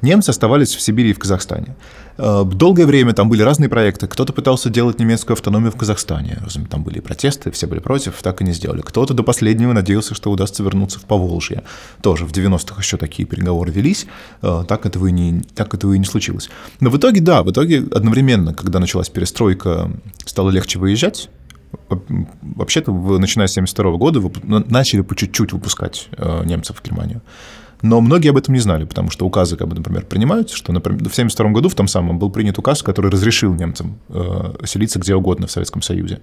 Немцы 0.01 0.31
оставались 0.31 0.75
в 0.75 0.81
Сибири 0.81 1.11
и 1.11 1.13
в 1.13 1.19
Казахстане. 1.19 1.75
Э, 2.21 2.43
долгое 2.43 2.85
время 2.85 3.13
там 3.13 3.29
были 3.29 3.41
разные 3.41 3.69
проекты. 3.69 4.07
Кто-то 4.07 4.33
пытался 4.33 4.69
делать 4.69 4.99
немецкую 4.99 5.35
автономию 5.35 5.71
в 5.71 5.77
Казахстане. 5.77 6.39
Там 6.69 6.83
были 6.83 6.99
протесты, 6.99 7.49
все 7.51 7.65
были 7.65 7.79
против, 7.79 8.21
так 8.21 8.41
и 8.41 8.43
не 8.43 8.51
сделали. 8.51 8.81
Кто-то 8.81 9.13
до 9.13 9.23
последнего 9.23 9.71
надеялся, 9.71 10.13
что 10.13 10.29
удастся 10.29 10.61
вернуться 10.61 10.99
в 10.99 11.03
Поволжье. 11.03 11.63
Тоже 12.01 12.25
в 12.25 12.31
90-х 12.31 12.81
еще 12.81 12.97
такие 12.97 13.25
переговоры 13.25 13.71
велись. 13.71 14.05
Э, 14.41 14.65
так 14.67 14.85
этого, 14.85 15.07
и 15.07 15.11
не, 15.11 15.41
так 15.55 15.73
этого 15.73 15.93
и 15.93 15.99
не 15.99 16.05
случилось. 16.05 16.49
Но 16.81 16.89
в 16.89 16.97
итоге, 16.97 17.21
да, 17.21 17.41
в 17.43 17.51
итоге 17.51 17.85
одновременно, 17.91 18.53
когда 18.53 18.79
началась 18.79 19.09
перестройка, 19.09 19.89
стало 20.25 20.49
легче 20.49 20.77
выезжать. 20.77 21.29
Вообще-то, 22.41 22.91
начиная 22.91 23.47
с 23.47 23.57
1972 23.57 23.97
года, 23.97 24.21
начали 24.69 25.01
по 25.01 25.15
чуть-чуть 25.15 25.53
выпускать 25.53 26.09
э, 26.17 26.43
немцев 26.43 26.81
в 26.81 26.83
Германию. 26.83 27.21
Но 27.81 28.01
многие 28.01 28.29
об 28.29 28.37
этом 28.37 28.53
не 28.53 28.59
знали, 28.59 28.83
потому 28.83 29.09
что 29.09 29.25
указы, 29.25 29.55
как 29.55 29.67
бы, 29.67 29.75
например, 29.75 30.05
принимаются, 30.05 30.55
что, 30.55 30.73
например, 30.73 30.97
в 30.97 31.01
1972 31.01 31.51
году 31.51 31.69
в 31.69 31.75
том 31.75 31.87
самом 31.87 32.19
был 32.19 32.29
принят 32.29 32.57
указ, 32.57 32.83
который 32.83 33.09
разрешил 33.09 33.53
немцам 33.53 33.99
э, 34.09 34.53
селиться 34.65 34.99
где 34.99 35.15
угодно 35.15 35.47
в 35.47 35.51
Советском 35.51 35.81
Союзе. 35.81 36.19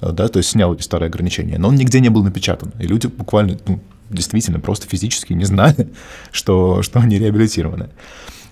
Э, 0.00 0.12
да, 0.12 0.28
то 0.28 0.38
есть 0.38 0.50
снял 0.50 0.74
эти 0.74 0.82
старые 0.82 1.08
ограничения. 1.08 1.58
Но 1.58 1.68
он 1.68 1.76
нигде 1.76 2.00
не 2.00 2.10
был 2.10 2.22
напечатан. 2.22 2.72
И 2.78 2.86
люди 2.86 3.06
буквально, 3.06 3.58
ну, 3.66 3.80
действительно, 4.10 4.60
просто 4.60 4.86
физически 4.86 5.32
не 5.32 5.44
знали, 5.44 5.88
что, 6.30 6.82
что 6.82 7.00
они 7.00 7.18
реабилитированы. 7.18 7.88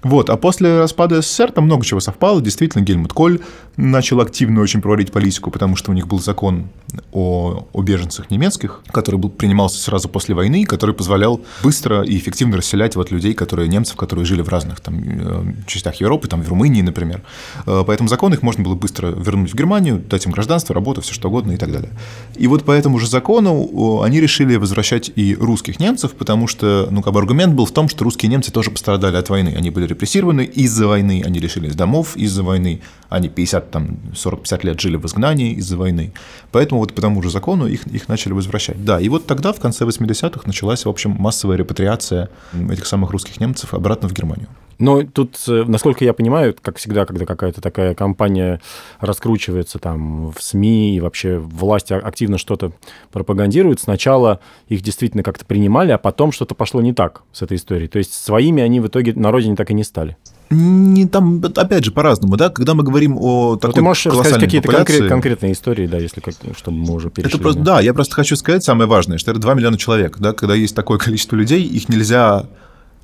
Вот. 0.06 0.30
А 0.30 0.36
после 0.36 0.78
распада 0.78 1.20
СССР 1.20 1.50
там 1.50 1.64
много 1.64 1.84
чего 1.84 1.98
совпало. 1.98 2.40
Действительно, 2.40 2.82
Гельмут 2.82 3.12
Коль 3.12 3.40
начал 3.76 4.20
активно 4.20 4.60
очень 4.60 4.80
проводить 4.80 5.10
политику, 5.10 5.50
потому 5.50 5.75
что 5.75 5.90
у 5.90 5.94
них 5.94 6.06
был 6.06 6.20
закон 6.20 6.68
о, 7.12 7.66
о 7.72 7.82
беженцах 7.82 8.30
немецких, 8.30 8.82
который 8.92 9.16
был, 9.16 9.30
принимался 9.30 9.78
сразу 9.78 10.08
после 10.08 10.34
войны, 10.34 10.64
который 10.64 10.94
позволял 10.94 11.40
быстро 11.62 12.02
и 12.02 12.16
эффективно 12.16 12.56
расселять 12.56 12.94
вот 12.94 13.10
людей, 13.10 13.34
которые 13.34 13.68
немцев, 13.68 13.96
которые 13.96 14.25
жили 14.25 14.42
в 14.42 14.48
разных 14.48 14.78
там, 14.78 14.94
э, 14.96 15.44
частях 15.66 15.96
Европы, 15.96 16.28
там 16.28 16.40
в 16.40 16.48
Румынии, 16.48 16.82
например. 16.82 17.22
Э, 17.66 17.82
по 17.84 17.90
этому 17.90 18.08
закону 18.08 18.36
их 18.36 18.42
можно 18.42 18.62
было 18.62 18.76
быстро 18.76 19.08
вернуть 19.08 19.52
в 19.52 19.56
Германию, 19.56 19.98
дать 19.98 20.25
им 20.25 20.32
гражданство, 20.32 20.72
работу, 20.72 21.00
все 21.00 21.12
что 21.12 21.28
угодно 21.28 21.52
и 21.52 21.56
так 21.56 21.72
далее. 21.72 21.90
И 22.36 22.46
вот 22.46 22.64
по 22.64 22.70
этому 22.70 23.00
же 23.00 23.08
закону 23.08 24.02
они 24.02 24.20
решили 24.20 24.54
возвращать 24.54 25.10
и 25.16 25.34
русских 25.34 25.80
немцев, 25.80 26.12
потому 26.12 26.46
что, 26.46 26.86
ну, 26.92 27.02
как 27.02 27.12
бы 27.12 27.18
аргумент 27.18 27.54
был 27.54 27.66
в 27.66 27.72
том, 27.72 27.88
что 27.88 28.04
русские 28.04 28.30
немцы 28.30 28.52
тоже 28.52 28.70
пострадали 28.70 29.16
от 29.16 29.28
войны. 29.28 29.54
Они 29.56 29.70
были 29.70 29.86
репрессированы 29.97 30.45
из-за 30.45 30.87
войны, 30.87 31.23
они 31.25 31.41
лишились 31.41 31.75
домов 31.75 32.17
из-за 32.17 32.43
войны, 32.43 32.81
они 33.09 33.29
50, 33.29 33.71
там, 33.71 33.99
40-50 34.12 34.67
лет 34.67 34.81
жили 34.81 34.97
в 34.97 35.07
изгнании 35.07 35.55
из-за 35.55 35.76
войны. 35.76 36.12
Поэтому 36.53 36.81
вот 36.81 36.95
по 36.95 37.00
тому 37.00 37.23
же 37.23 37.31
закону 37.31 37.67
их, 37.67 37.87
их 37.87 38.09
начали 38.09 38.33
возвращать. 38.33 38.85
Да, 38.85 39.00
и 39.00 39.09
вот 39.09 39.26
тогда, 39.26 39.53
в 39.53 39.61
конце 39.61 39.85
80-х, 39.85 40.43
началась, 40.45 40.85
в 40.85 40.88
общем, 40.88 41.17
массовая 41.19 41.57
репатриация 41.57 42.29
этих 42.71 42.87
самых 42.87 43.11
русских 43.11 43.41
немцев 43.41 43.73
обратно 43.75 44.09
в 44.09 44.12
Германию. 44.12 44.49
Но 44.78 45.02
тут, 45.02 45.37
э, 45.49 45.64
насколько 45.66 46.04
я 46.04 46.12
понимаю, 46.12 46.54
как 46.61 46.76
всегда, 46.76 47.06
когда 47.06 47.25
какая-то 47.25 47.61
такая 47.61 47.95
компания 47.95 48.61
раскручивается 49.00 49.78
там 49.78 50.30
в 50.30 50.42
СМИ 50.42 50.97
и 50.97 51.00
вообще 51.00 51.38
власть 51.38 51.90
активно 51.92 52.37
что-то 52.38 52.73
пропагандирует, 53.11 53.80
сначала 53.80 54.40
их 54.68 54.83
действительно 54.83 55.23
как-то 55.23 55.45
принимали, 55.45 55.92
а 55.92 55.99
потом 55.99 56.33
что-то 56.33 56.54
пошло 56.54 56.83
не 56.83 56.92
так 56.92 57.23
с 57.33 57.42
этой 57.42 57.56
историей. 57.56 57.88
То 57.88 57.99
есть 57.99 58.12
своими 58.12 58.62
они 58.62 58.80
в 58.80 58.87
итоге 58.88 59.14
на 59.14 59.30
родине 59.30 59.56
так 59.56 59.71
и 59.71 59.75
не 59.75 59.85
стали. 59.85 60.16
Не, 60.49 61.06
там, 61.06 61.42
опять 61.56 61.85
же, 61.85 61.90
по-разному, 61.90 62.37
да, 62.37 62.50
когда 62.50 62.75
мы 62.75 62.85
говорим 62.85 63.16
о 63.18 63.52
ну, 63.52 63.56
такой 63.56 63.71
Но 63.71 63.75
ты 63.75 63.83
можешь 63.83 64.06
рассказать 64.06 64.38
какие-то 64.38 64.68
конкрет, 64.68 65.09
конкретные 65.09 65.52
истории, 65.52 65.88
да, 65.88 65.99
если 65.99 66.21
как, 66.21 66.35
чтобы 66.56 66.78
мы 66.78 66.95
уже 66.95 67.11
перешли. 67.11 67.35
Это 67.35 67.42
просто, 67.42 67.61
да, 67.62 67.80
я 67.80 67.92
просто 67.92 68.14
хочу 68.14 68.37
сказать 68.37 68.62
самое 68.62 68.88
важное, 68.88 69.18
что 69.18 69.33
это 69.33 69.40
2 69.40 69.54
миллиона 69.54 69.76
человек, 69.76 70.18
да, 70.18 70.33
когда 70.33 70.54
есть 70.54 70.76
такое 70.76 70.99
количество 71.00 71.35
людей, 71.35 71.64
их 71.64 71.88
нельзя 71.88 72.47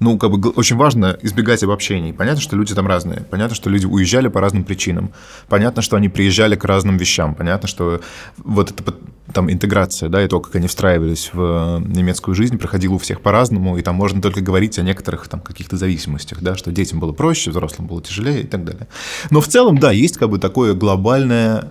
ну, 0.03 0.19
как 0.19 0.31
бы 0.31 0.51
очень 0.51 0.77
важно 0.77 1.17
избегать 1.23 1.63
обобщений. 1.63 2.13
Понятно, 2.13 2.41
что 2.41 2.57
люди 2.57 2.75
там 2.75 2.87
разные. 2.87 3.21
Понятно, 3.31 3.55
что 3.55 3.71
люди 3.71 3.87
уезжали 3.87 4.29
по 4.29 4.41
разным 4.41 4.65
причинам. 4.65 5.13
Понятно, 5.49 5.81
что 5.81 5.97
они 5.97 6.09
приезжали 6.09 6.57
к 6.57 6.65
разным 6.65 6.97
вещам. 6.97 7.35
Понятно, 7.35 7.69
что 7.69 8.01
вот 8.37 8.73
эта 8.73 8.95
там 9.33 9.51
интеграция, 9.51 10.09
да, 10.09 10.23
и 10.23 10.29
то, 10.29 10.41
как 10.41 10.57
они 10.57 10.67
встраивались 10.67 11.31
в 11.33 11.83
немецкую 11.87 12.35
жизнь, 12.35 12.59
проходила 12.59 12.95
у 12.95 12.99
всех 12.99 13.21
по-разному, 13.21 13.79
и 13.79 13.83
там 13.83 13.95
можно 13.95 14.21
только 14.21 14.41
говорить 14.41 14.79
о 14.79 14.83
некоторых 14.83 15.29
там 15.29 15.41
каких-то 15.41 15.77
зависимостях, 15.77 16.43
да, 16.43 16.57
что 16.57 16.73
детям 16.73 17.01
было 17.01 17.13
проще, 17.13 17.51
взрослым 17.51 17.87
было 17.87 18.03
тяжелее 18.03 18.43
и 18.43 18.47
так 18.47 18.65
далее. 18.65 18.89
Но 19.31 19.41
в 19.41 19.49
целом, 19.49 19.79
да, 19.79 19.93
есть 19.93 20.19
как 20.19 20.29
бы 20.29 20.39
такое 20.39 20.75
глобальное 20.75 21.71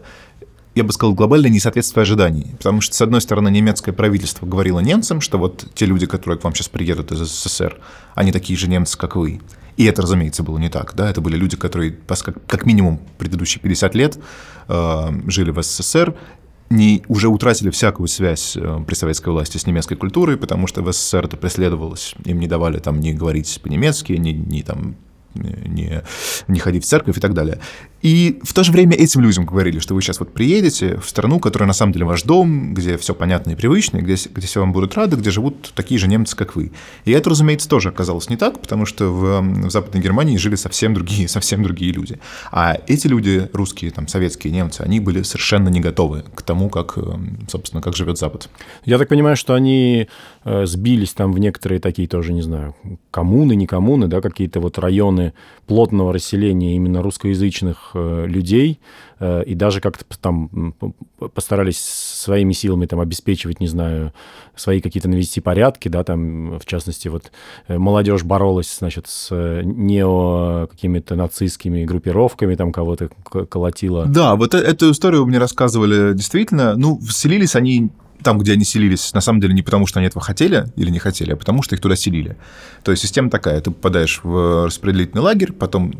я 0.73 0.83
бы 0.83 0.93
сказал, 0.93 1.13
глобальное 1.13 1.49
несоответствие 1.49 2.03
ожиданий. 2.03 2.53
Потому 2.57 2.81
что, 2.81 2.95
с 2.95 3.01
одной 3.01 3.21
стороны, 3.21 3.49
немецкое 3.49 3.93
правительство 3.93 4.45
говорило 4.45 4.79
немцам, 4.79 5.19
что 5.19 5.37
вот 5.37 5.67
те 5.73 5.85
люди, 5.85 6.05
которые 6.05 6.39
к 6.39 6.43
вам 6.43 6.55
сейчас 6.55 6.69
приедут 6.69 7.11
из 7.11 7.19
СССР, 7.19 7.79
они 8.15 8.31
такие 8.31 8.57
же 8.57 8.69
немцы, 8.69 8.97
как 8.97 9.15
вы. 9.15 9.41
И 9.77 9.85
это, 9.85 10.01
разумеется, 10.01 10.43
было 10.43 10.57
не 10.57 10.69
так. 10.69 10.93
Да? 10.95 11.09
Это 11.09 11.21
были 11.21 11.35
люди, 11.35 11.57
которые 11.57 11.97
как 12.47 12.65
минимум 12.65 13.01
предыдущие 13.17 13.61
50 13.61 13.95
лет 13.95 14.19
э, 14.67 15.09
жили 15.27 15.51
в 15.51 15.61
СССР, 15.61 16.15
не, 16.69 17.03
уже 17.09 17.27
утратили 17.27 17.69
всякую 17.69 18.07
связь 18.07 18.55
э, 18.55 18.83
при 18.87 18.95
советской 18.95 19.29
власти 19.29 19.57
с 19.57 19.67
немецкой 19.67 19.95
культурой, 19.95 20.37
потому 20.37 20.67
что 20.67 20.81
в 20.81 20.91
СССР 20.91 21.25
это 21.25 21.35
преследовалось, 21.35 22.15
им 22.23 22.39
не 22.39 22.47
давали 22.47 22.79
там 22.79 22.99
не 22.99 23.13
говорить 23.13 23.59
по-немецки, 23.61 24.13
не, 24.13 24.31
не 24.31 24.63
там 24.63 24.95
не, 25.33 26.01
не 26.47 26.59
ходить 26.59 26.85
в 26.85 26.87
церковь 26.87 27.17
и 27.17 27.21
так 27.21 27.33
далее. 27.33 27.59
И 28.01 28.39
в 28.43 28.53
то 28.53 28.63
же 28.63 28.71
время 28.71 28.95
этим 28.95 29.21
людям 29.21 29.45
говорили, 29.45 29.79
что 29.79 29.93
вы 29.93 30.01
сейчас 30.01 30.19
вот 30.19 30.33
приедете 30.33 30.97
в 30.97 31.07
страну, 31.07 31.39
которая 31.39 31.67
на 31.67 31.73
самом 31.73 31.93
деле 31.93 32.05
ваш 32.05 32.23
дом, 32.23 32.73
где 32.73 32.97
все 32.97 33.13
понятно 33.13 33.51
и 33.51 33.55
привычно, 33.55 33.97
где, 33.97 34.15
где 34.15 34.47
все 34.47 34.59
вам 34.59 34.73
будут 34.73 34.95
рады, 34.95 35.17
где 35.17 35.29
живут 35.29 35.71
такие 35.75 35.99
же 35.99 36.07
немцы, 36.07 36.35
как 36.35 36.55
вы. 36.55 36.71
И 37.05 37.11
это, 37.11 37.29
разумеется, 37.29 37.69
тоже 37.69 37.89
оказалось 37.89 38.29
не 38.29 38.37
так, 38.37 38.59
потому 38.59 38.85
что 38.85 39.05
в, 39.05 39.41
в 39.41 39.69
Западной 39.69 40.01
Германии 40.01 40.37
жили 40.37 40.55
совсем 40.55 40.93
другие, 40.93 41.27
совсем 41.27 41.63
другие 41.63 41.91
люди. 41.91 42.19
А 42.51 42.77
эти 42.87 43.07
люди, 43.07 43.49
русские, 43.53 43.91
там, 43.91 44.07
советские 44.07 44.53
немцы, 44.53 44.81
они 44.81 44.99
были 44.99 45.21
совершенно 45.21 45.69
не 45.69 45.79
готовы 45.79 46.23
к 46.35 46.41
тому, 46.41 46.69
как, 46.69 46.97
э, 46.97 47.01
собственно, 47.47 47.81
как 47.81 47.95
живет 47.95 48.17
Запад. 48.17 48.49
Я 48.85 48.97
так 48.97 49.09
понимаю, 49.09 49.35
что 49.35 49.53
они 49.53 50.07
э, 50.43 50.65
сбились 50.65 51.13
там 51.13 51.33
в 51.33 51.39
некоторые 51.39 51.79
такие 51.79 52.07
тоже, 52.07 52.33
не 52.33 52.41
знаю, 52.41 52.75
коммуны, 53.11 53.55
не 53.55 53.67
коммуны, 53.67 54.07
да, 54.07 54.21
какие-то 54.21 54.59
вот 54.59 54.77
районы 54.79 55.33
плотного 55.71 56.11
расселения 56.11 56.75
именно 56.75 57.01
русскоязычных 57.01 57.95
Э, 58.11 58.25
людей, 58.27 58.79
э, 59.19 59.43
и 59.43 59.55
даже 59.55 59.79
как-то 59.79 60.05
там 60.19 60.73
постарались 61.33 61.79
своими 61.79 62.53
силами 62.53 62.85
там 62.85 62.99
обеспечивать, 62.99 63.59
не 63.59 63.67
знаю, 63.67 64.11
свои 64.55 64.81
какие-то 64.81 65.09
навести 65.09 65.39
порядки, 65.41 65.87
да, 65.87 66.03
там, 66.03 66.59
в 66.59 66.65
частности, 66.65 67.07
вот 67.07 67.31
э, 67.67 67.77
молодежь 67.77 68.23
боролась, 68.23 68.77
значит, 68.79 69.07
с 69.07 69.31
нео 69.63 70.67
какими-то 70.67 71.15
нацистскими 71.15 71.85
группировками, 71.85 72.55
там 72.55 72.71
кого-то 72.71 73.09
колотила. 73.49 74.05
Да, 74.05 74.35
вот 74.35 74.53
эту 74.53 74.91
историю 74.91 75.25
мне 75.25 75.37
рассказывали 75.37 76.13
действительно, 76.13 76.75
ну, 76.75 76.99
вселились 76.99 77.55
они 77.55 77.91
там, 78.23 78.39
где 78.39 78.53
они 78.53 78.63
селились, 78.63 79.13
на 79.13 79.21
самом 79.21 79.41
деле 79.41 79.53
не 79.53 79.61
потому, 79.61 79.87
что 79.87 79.99
они 79.99 80.07
этого 80.07 80.21
хотели 80.21 80.65
или 80.75 80.89
не 80.89 80.99
хотели, 80.99 81.33
а 81.33 81.35
потому, 81.35 81.63
что 81.63 81.75
их 81.75 81.81
туда 81.81 81.95
селили. 81.95 82.37
То 82.83 82.91
есть 82.91 83.03
система 83.03 83.29
такая, 83.29 83.59
ты 83.61 83.71
попадаешь 83.71 84.21
в 84.23 84.65
распределительный 84.65 85.21
лагерь, 85.21 85.51
потом 85.51 85.93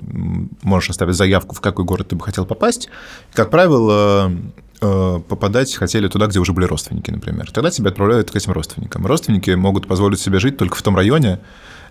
можешь 0.62 0.90
оставить 0.90 1.16
заявку, 1.16 1.56
в 1.56 1.62
какой 1.62 1.86
город 1.86 2.10
ты 2.10 2.16
бы 2.16 2.24
хотел 2.24 2.46
попасть. 2.46 2.90
Как 3.34 3.50
правило, 3.50 4.32
э, 4.82 5.20
попадать 5.28 5.74
хотели 5.76 6.08
туда, 6.08 6.28
где 6.28 6.40
уже 6.40 6.54
были 6.54 6.66
родственники, 6.66 7.12
например. 7.12 7.52
Тогда 7.52 7.70
тебя 7.70 7.90
отправляют 7.90 8.32
к 8.32 8.36
этим 8.36 8.52
родственникам. 8.52 9.06
Родственники 9.06 9.52
могут 9.52 9.88
позволить 9.88 10.20
себе 10.20 10.40
жить 10.40 10.58
только 10.58 10.76
в 10.76 10.82
том 10.82 10.96
районе, 10.96 11.40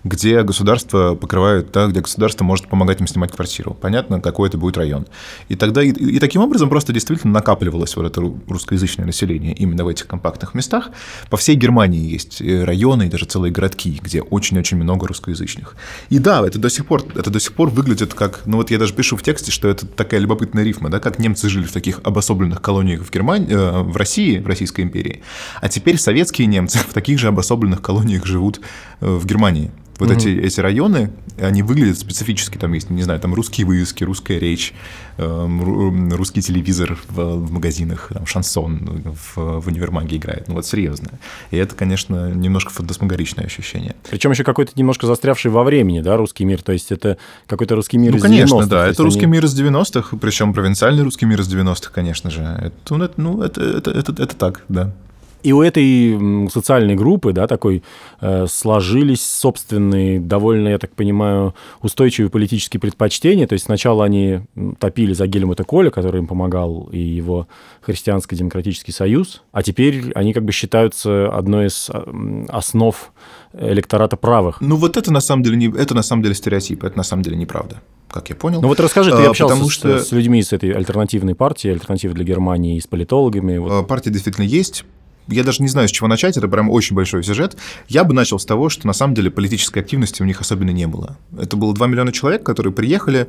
где 0.03 0.41
государство 0.43 1.15
покрывает, 1.15 1.71
да, 1.71 1.87
где 1.87 2.01
государство 2.01 2.43
может 2.43 2.67
помогать 2.67 2.99
им 2.99 3.07
снимать 3.07 3.31
квартиру. 3.31 3.77
Понятно, 3.79 4.19
какой 4.19 4.49
это 4.49 4.57
будет 4.57 4.77
район. 4.77 5.07
И 5.49 5.55
тогда 5.55 5.83
и, 5.83 5.89
и 5.89 6.19
таким 6.19 6.41
образом 6.41 6.69
просто 6.69 6.93
действительно 6.93 7.33
накапливалось 7.33 7.95
вот 7.95 8.05
это 8.05 8.21
русскоязычное 8.47 9.05
население 9.05 9.53
именно 9.53 9.85
в 9.85 9.87
этих 9.87 10.07
компактных 10.07 10.53
местах. 10.53 10.89
По 11.29 11.37
всей 11.37 11.55
Германии 11.55 12.11
есть 12.11 12.41
районы 12.41 13.07
и 13.07 13.09
даже 13.09 13.25
целые 13.25 13.51
городки, 13.51 13.99
где 14.01 14.21
очень-очень 14.21 14.77
много 14.77 15.07
русскоязычных. 15.07 15.75
И 16.09 16.19
да, 16.19 16.45
это 16.45 16.59
до 16.59 16.69
сих 16.69 16.85
пор, 16.85 17.03
это 17.15 17.29
до 17.29 17.39
сих 17.39 17.53
пор 17.53 17.69
выглядит 17.69 18.13
как, 18.13 18.41
ну 18.45 18.57
вот 18.57 18.71
я 18.71 18.77
даже 18.77 18.93
пишу 18.93 19.17
в 19.17 19.23
тексте, 19.23 19.51
что 19.51 19.67
это 19.67 19.85
такая 19.85 20.19
любопытная 20.19 20.63
рифма, 20.63 20.89
да, 20.89 20.99
как 20.99 21.19
немцы 21.19 21.49
жили 21.49 21.65
в 21.65 21.71
таких 21.71 22.01
обособленных 22.03 22.61
колониях 22.61 23.01
в 23.01 23.11
Германии, 23.11 23.51
э, 23.51 23.81
в 23.81 23.95
России, 23.97 24.39
в 24.39 24.47
Российской 24.47 24.81
империи, 24.81 25.21
а 25.61 25.69
теперь 25.69 25.97
советские 25.97 26.47
немцы 26.47 26.79
в 26.89 26.93
таких 26.93 27.19
же 27.19 27.27
обособленных 27.27 27.81
колониях 27.81 28.25
живут 28.25 28.61
э, 28.99 29.07
в 29.07 29.25
Германии. 29.25 29.71
Вот 30.01 30.09
угу. 30.09 30.17
эти, 30.17 30.29
эти 30.29 30.59
районы, 30.59 31.11
они 31.39 31.61
выглядят 31.61 31.99
специфически. 31.99 32.57
Там 32.57 32.73
есть, 32.73 32.89
не 32.89 33.03
знаю, 33.03 33.19
там 33.19 33.35
русские 33.35 33.67
вывески, 33.67 34.03
русская 34.03 34.39
речь, 34.39 34.73
эм, 35.19 36.11
русский 36.11 36.41
телевизор 36.41 36.97
в, 37.07 37.35
в 37.35 37.51
магазинах, 37.51 38.09
там 38.11 38.25
шансон 38.25 39.03
в, 39.35 39.61
в 39.61 39.67
универмаге 39.67 40.17
играет. 40.17 40.47
Ну 40.47 40.55
вот 40.55 40.65
серьезно. 40.65 41.11
И 41.51 41.57
это, 41.57 41.75
конечно, 41.75 42.31
немножко 42.31 42.71
фантасмагоричное 42.71 43.45
ощущение. 43.45 43.95
Причем 44.09 44.31
еще 44.31 44.43
какой-то 44.43 44.71
немножко 44.73 45.05
застрявший 45.05 45.51
во 45.51 45.63
времени, 45.63 46.01
да, 46.01 46.17
русский 46.17 46.45
мир. 46.45 46.63
То 46.63 46.71
есть 46.71 46.91
это 46.91 47.19
какой-то 47.45 47.75
русский 47.75 47.99
мир 47.99 48.13
ну, 48.13 48.17
из 48.17 48.23
конечно, 48.23 48.55
90-х. 48.55 48.65
да. 48.65 48.87
Это 48.87 49.03
русский 49.03 49.25
они... 49.25 49.33
мир 49.33 49.45
из 49.45 49.59
90-х, 49.59 50.17
причем 50.17 50.51
провинциальный 50.51 51.03
русский 51.03 51.27
мир 51.27 51.41
из 51.41 51.53
90-х, 51.53 51.91
конечно 51.93 52.31
же. 52.31 52.41
Это, 52.41 53.11
ну, 53.17 53.43
это, 53.43 53.61
это, 53.61 53.91
это, 53.91 54.11
это 54.13 54.35
так, 54.35 54.63
да. 54.67 54.91
И 55.43 55.53
у 55.53 55.61
этой 55.61 56.49
социальной 56.49 56.95
группы, 56.95 57.33
да, 57.33 57.47
такой, 57.47 57.83
э, 58.19 58.45
сложились 58.47 59.25
собственные, 59.25 60.19
довольно, 60.19 60.69
я 60.69 60.77
так 60.77 60.91
понимаю, 60.93 61.55
устойчивые 61.81 62.29
политические 62.29 62.79
предпочтения. 62.79 63.47
То 63.47 63.53
есть 63.53 63.65
сначала 63.65 64.05
они 64.05 64.41
топили 64.79 65.13
за 65.13 65.27
Гельмута 65.27 65.63
Коля, 65.63 65.89
который 65.89 66.19
им 66.19 66.27
помогал, 66.27 66.89
и 66.91 66.99
его 66.99 67.47
Христианско-демократический 67.81 68.91
союз, 68.91 69.43
а 69.51 69.63
теперь 69.63 70.11
они 70.13 70.33
как 70.33 70.43
бы 70.43 70.51
считаются 70.51 71.31
одной 71.31 71.67
из 71.67 71.89
основ 72.49 73.11
электората 73.53 74.17
правых. 74.17 74.61
Ну 74.61 74.75
вот 74.75 74.97
это 74.97 75.11
на 75.11 75.21
самом 75.21 75.43
деле 75.43 75.57
не, 75.57 75.67
это 75.67 75.93
на 75.93 76.03
самом 76.03 76.23
деле 76.23 76.35
стереотип, 76.35 76.83
это 76.83 76.97
на 76.97 77.03
самом 77.03 77.23
деле 77.23 77.37
неправда 77.37 77.81
как 78.11 78.29
я 78.29 78.35
понял. 78.35 78.61
Ну 78.61 78.67
вот 78.67 78.79
расскажи, 78.79 79.11
ты 79.11 79.23
а, 79.23 79.29
общался 79.29 79.55
потому 79.55 79.69
что... 79.69 79.99
с, 79.99 80.09
с 80.09 80.11
людьми 80.11 80.43
с 80.43 80.53
этой 80.53 80.71
альтернативной 80.71 81.33
партии, 81.33 81.71
альтернативы 81.71 82.13
для 82.13 82.25
Германии, 82.25 82.79
с 82.79 82.87
политологами. 82.87 83.57
Вот. 83.57 83.71
А, 83.71 83.83
партия 83.83 84.09
действительно 84.09 84.43
есть 84.43 84.83
я 85.27 85.43
даже 85.43 85.61
не 85.61 85.67
знаю, 85.67 85.87
с 85.87 85.91
чего 85.91 86.07
начать, 86.07 86.37
это 86.37 86.47
прям 86.47 86.69
очень 86.69 86.95
большой 86.95 87.23
сюжет. 87.23 87.57
Я 87.87 88.03
бы 88.03 88.13
начал 88.13 88.39
с 88.39 88.45
того, 88.45 88.69
что 88.69 88.87
на 88.87 88.93
самом 88.93 89.13
деле 89.13 89.31
политической 89.31 89.79
активности 89.79 90.21
у 90.21 90.25
них 90.25 90.41
особенно 90.41 90.71
не 90.71 90.87
было. 90.87 91.17
Это 91.37 91.55
было 91.57 91.73
2 91.73 91.87
миллиона 91.87 92.11
человек, 92.11 92.43
которые 92.43 92.73
приехали, 92.73 93.27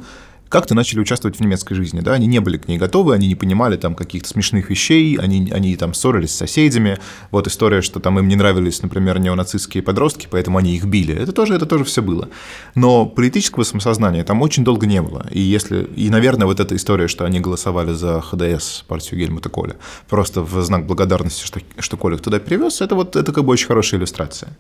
как-то 0.53 0.75
начали 0.75 1.01
участвовать 1.01 1.39
в 1.39 1.41
немецкой 1.41 1.75
жизни, 1.75 2.01
да, 2.01 2.13
они 2.13 2.27
не 2.27 2.39
были 2.39 2.59
к 2.59 2.69
ней 2.69 2.77
готовы, 2.77 3.15
они 3.15 3.27
не 3.27 3.35
понимали 3.35 3.79
там 3.79 3.95
каких-то 3.95 4.29
смешных 4.29 4.69
вещей, 4.69 5.17
они, 5.17 5.51
они 5.51 5.75
там 5.77 5.95
ссорились 5.95 6.33
с 6.33 6.37
соседями, 6.37 6.99
вот 7.31 7.47
история, 7.47 7.81
что 7.81 8.01
там 8.01 8.19
им 8.19 8.29
не 8.29 8.37
нравились, 8.37 8.83
например, 8.83 9.19
неонацистские 9.19 9.83
подростки, 9.83 10.29
поэтому 10.31 10.59
они 10.59 10.77
их 10.77 10.85
били, 10.85 11.15
это 11.15 11.33
тоже, 11.33 11.55
это 11.55 11.65
тоже 11.65 11.85
все 11.85 12.03
было. 12.03 12.29
Но 12.75 13.07
политического 13.07 13.65
самосознания 13.65 14.25
там 14.25 14.43
очень 14.43 14.63
долго 14.63 14.85
не 14.87 15.01
было, 15.01 15.27
и 15.31 15.41
если, 15.41 15.85
и, 15.97 16.11
наверное, 16.11 16.47
вот 16.47 16.61
эта 16.61 16.77
история, 16.77 17.09
что 17.09 17.25
они 17.25 17.41
голосовали 17.41 17.95
за 17.95 18.21
ХДС, 18.21 18.83
партию 18.83 19.21
Гельмута 19.21 19.49
Коля, 19.49 19.77
просто 20.07 20.43
в 20.43 20.63
знак 20.63 20.87
благодарности, 20.87 21.47
что, 21.47 21.61
что 21.79 21.97
Коля 21.97 22.19
туда 22.19 22.39
перевез, 22.39 22.83
это 22.83 22.95
вот, 22.95 23.17
это 23.17 23.33
как 23.33 23.45
бы 23.45 23.53
очень 23.53 23.69
хорошая 23.69 24.01
иллюстрация. 24.01 24.55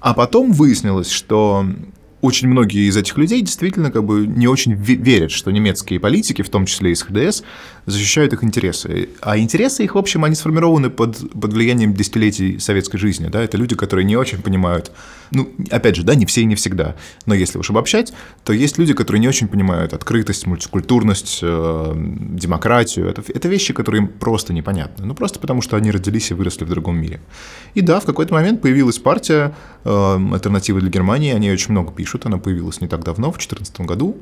А 0.00 0.14
потом 0.14 0.52
выяснилось, 0.52 1.10
что 1.10 1.66
очень 2.20 2.48
многие 2.48 2.88
из 2.88 2.96
этих 2.96 3.16
людей 3.18 3.42
действительно 3.42 3.90
как 3.90 4.04
бы 4.04 4.26
не 4.26 4.48
очень 4.48 4.72
верят, 4.72 5.30
что 5.30 5.50
немецкие 5.50 6.00
политики, 6.00 6.42
в 6.42 6.48
том 6.48 6.66
числе 6.66 6.92
из 6.92 7.02
ХДС, 7.02 7.42
защищают 7.84 8.32
их 8.32 8.42
интересы. 8.42 9.10
А 9.20 9.38
интересы 9.38 9.84
их, 9.84 9.94
в 9.94 9.98
общем, 9.98 10.24
они 10.24 10.34
сформированы 10.34 10.90
под, 10.90 11.30
под 11.30 11.52
влиянием 11.52 11.94
десятилетий 11.94 12.58
советской 12.58 12.98
жизни. 12.98 13.28
Да? 13.28 13.42
Это 13.42 13.56
люди, 13.56 13.76
которые 13.76 14.04
не 14.04 14.16
очень 14.16 14.38
понимают, 14.38 14.90
ну, 15.30 15.52
опять 15.70 15.96
же, 15.96 16.02
да, 16.02 16.14
не 16.14 16.26
все 16.26 16.40
и 16.40 16.44
не 16.44 16.54
всегда, 16.54 16.96
но 17.26 17.34
если 17.34 17.58
уж 17.58 17.70
обобщать, 17.70 18.12
то 18.44 18.52
есть 18.52 18.78
люди, 18.78 18.94
которые 18.94 19.20
не 19.20 19.28
очень 19.28 19.48
понимают 19.48 19.92
открытость, 19.92 20.46
мультикультурность, 20.46 21.40
э, 21.42 21.92
демократию. 21.96 23.08
Это, 23.08 23.22
это 23.28 23.48
вещи, 23.48 23.72
которые 23.72 24.02
им 24.02 24.08
просто 24.08 24.52
непонятны. 24.52 25.04
Ну, 25.04 25.14
просто 25.14 25.38
потому, 25.38 25.62
что 25.62 25.76
они 25.76 25.90
родились 25.90 26.30
и 26.30 26.34
выросли 26.34 26.64
в 26.64 26.68
другом 26.68 26.98
мире. 26.98 27.20
И 27.74 27.80
да, 27.80 28.00
в 28.00 28.04
какой-то 28.04 28.34
момент 28.34 28.62
появилась 28.62 28.98
партия 28.98 29.54
«Альтернативы 29.86 30.80
для 30.80 30.90
Германии», 30.90 31.32
они 31.32 31.50
очень 31.50 31.72
много 31.72 31.92
пишут, 31.92 32.26
она 32.26 32.38
появилась 32.38 32.80
не 32.80 32.88
так 32.88 33.04
давно, 33.04 33.30
в 33.30 33.38
2014 33.38 33.80
году, 33.82 34.16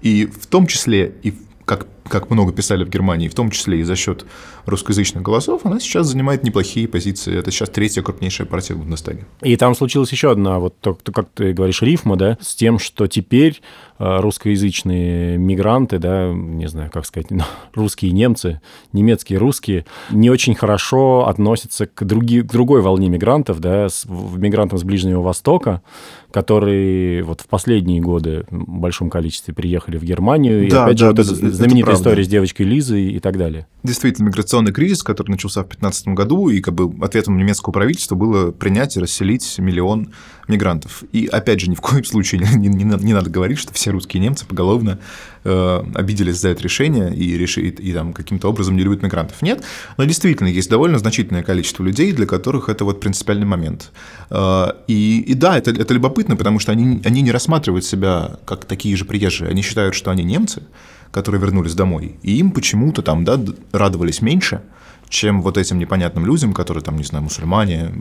и 0.00 0.26
в 0.26 0.46
том 0.46 0.66
числе 0.66 1.14
и 1.22 1.34
как 1.64 1.86
как 2.08 2.30
много 2.30 2.52
писали 2.52 2.84
в 2.84 2.88
Германии, 2.88 3.28
в 3.28 3.34
том 3.34 3.50
числе 3.50 3.80
и 3.80 3.82
за 3.82 3.96
счет 3.96 4.24
русскоязычных 4.66 5.22
голосов, 5.22 5.62
она 5.64 5.80
сейчас 5.80 6.06
занимает 6.06 6.42
неплохие 6.42 6.88
позиции. 6.88 7.36
Это 7.36 7.50
сейчас 7.50 7.70
третья 7.70 8.02
крупнейшая 8.02 8.46
партия 8.46 8.74
в 8.74 8.78
Бундестаге. 8.78 9.26
И 9.42 9.56
там 9.56 9.74
случилась 9.74 10.12
еще 10.12 10.30
одна, 10.30 10.58
вот 10.58 10.74
как 11.12 11.28
ты 11.34 11.52
говоришь, 11.52 11.82
рифма, 11.82 12.16
да, 12.16 12.38
с 12.40 12.54
тем, 12.54 12.78
что 12.78 13.06
теперь 13.06 13.60
э, 13.98 14.20
русскоязычные 14.20 15.38
мигранты, 15.38 15.98
да, 15.98 16.32
не 16.32 16.68
знаю, 16.68 16.90
как 16.92 17.06
сказать, 17.06 17.28
русские 17.74 18.12
немцы, 18.12 18.60
немецкие 18.92 19.38
русские, 19.38 19.86
не 20.10 20.30
очень 20.30 20.54
хорошо 20.54 21.26
относятся 21.28 21.86
к, 21.86 22.04
други, 22.04 22.42
к 22.42 22.46
другой 22.46 22.80
волне 22.80 23.08
мигрантов, 23.08 23.60
да, 23.60 23.88
с, 23.88 24.06
мигрантам 24.06 24.78
с 24.78 24.84
Ближнего 24.84 25.22
Востока, 25.22 25.82
которые 26.30 27.22
вот 27.22 27.40
в 27.40 27.46
последние 27.46 28.00
годы 28.00 28.44
в 28.50 28.78
большом 28.78 29.08
количестве 29.08 29.54
приехали 29.54 29.96
в 29.96 30.04
Германию. 30.04 30.68
Да, 30.68 30.82
и 30.82 30.84
опять 30.84 30.98
да, 30.98 31.04
же, 31.04 31.10
вот 31.10 31.18
эта 31.18 31.34
знаменитая 31.52 31.96
история 31.98 32.24
с 32.24 32.28
девочкой 32.28 32.66
Лизой 32.66 33.12
и 33.12 33.20
так 33.20 33.36
далее. 33.36 33.66
Действительно, 33.82 34.26
миграционный 34.26 34.72
кризис, 34.72 35.02
который 35.02 35.30
начался 35.30 35.60
в 35.60 35.68
2015 35.68 36.08
году, 36.08 36.48
и 36.48 36.60
как 36.60 36.74
бы 36.74 37.04
ответом 37.04 37.36
немецкого 37.38 37.72
правительства 37.72 38.16
было 38.16 38.50
принять 38.50 38.96
и 38.96 39.00
расселить 39.00 39.58
миллион 39.58 40.12
мигрантов. 40.48 41.04
И 41.12 41.26
опять 41.26 41.60
же, 41.60 41.70
ни 41.70 41.74
в 41.74 41.80
коем 41.80 42.04
случае 42.04 42.40
не, 42.40 42.68
не, 42.68 42.84
не 42.84 43.12
надо 43.12 43.30
говорить, 43.30 43.58
что 43.58 43.72
все 43.72 43.90
русские 43.90 44.22
немцы 44.22 44.46
поголовно 44.46 44.98
э, 45.44 45.82
обиделись 45.94 46.40
за 46.40 46.48
это 46.48 46.62
решение 46.62 47.14
и, 47.14 47.36
реши, 47.36 47.60
и, 47.60 47.68
и 47.68 47.92
там 47.92 48.12
каким-то 48.12 48.48
образом 48.48 48.76
не 48.76 48.82
любят 48.82 49.02
мигрантов. 49.02 49.40
Нет, 49.42 49.62
но 49.96 50.04
действительно 50.04 50.48
есть 50.48 50.70
довольно 50.70 50.98
значительное 50.98 51.42
количество 51.42 51.84
людей, 51.84 52.12
для 52.12 52.26
которых 52.26 52.68
это 52.68 52.84
вот 52.84 53.00
принципиальный 53.00 53.46
момент. 53.46 53.92
Э, 54.30 54.72
и, 54.86 55.20
и 55.20 55.34
да, 55.34 55.56
это, 55.56 55.70
это 55.70 55.94
любопытно, 55.94 56.36
потому 56.36 56.58
что 56.58 56.72
они, 56.72 57.00
они 57.04 57.22
не 57.22 57.30
рассматривают 57.30 57.84
себя 57.84 58.38
как 58.44 58.64
такие 58.64 58.96
же 58.96 59.04
приезжие. 59.04 59.50
Они 59.50 59.62
считают, 59.62 59.94
что 59.94 60.10
они 60.10 60.24
немцы, 60.24 60.62
которые 61.10 61.40
вернулись 61.40 61.74
домой, 61.74 62.16
и 62.22 62.38
им 62.38 62.50
почему-то 62.50 63.02
там 63.02 63.24
да, 63.24 63.40
радовались 63.72 64.22
меньше, 64.22 64.62
чем 65.08 65.42
вот 65.42 65.56
этим 65.56 65.78
непонятным 65.78 66.26
людям, 66.26 66.52
которые 66.52 66.82
там, 66.82 66.96
не 66.96 67.04
знаю, 67.04 67.24
мусульмане, 67.24 67.92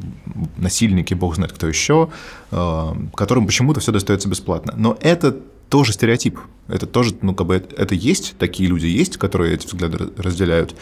насильники, 0.57 1.13
бог 1.13 1.35
знает 1.35 1.53
кто 1.53 1.67
еще, 1.67 2.09
э, 2.51 2.93
которым 3.15 3.47
почему-то 3.47 3.79
все 3.79 3.91
достается 3.91 4.27
бесплатно. 4.27 4.73
Но 4.75 4.97
это 5.01 5.37
тоже 5.69 5.93
стереотип. 5.93 6.39
Это 6.67 6.85
тоже, 6.85 7.15
ну, 7.21 7.33
как 7.33 7.47
бы, 7.47 7.55
это, 7.55 7.95
есть, 7.95 8.35
такие 8.37 8.69
люди 8.69 8.85
есть, 8.85 9.17
которые 9.17 9.55
эти 9.55 9.67
взгляды 9.67 10.09
разделяют. 10.17 10.75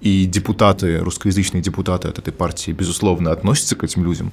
И 0.00 0.26
депутаты, 0.26 0.98
русскоязычные 1.00 1.62
депутаты 1.62 2.08
от 2.08 2.18
этой 2.18 2.32
партии, 2.32 2.70
безусловно, 2.70 3.32
относятся 3.32 3.74
к 3.76 3.84
этим 3.84 4.04
людям 4.04 4.32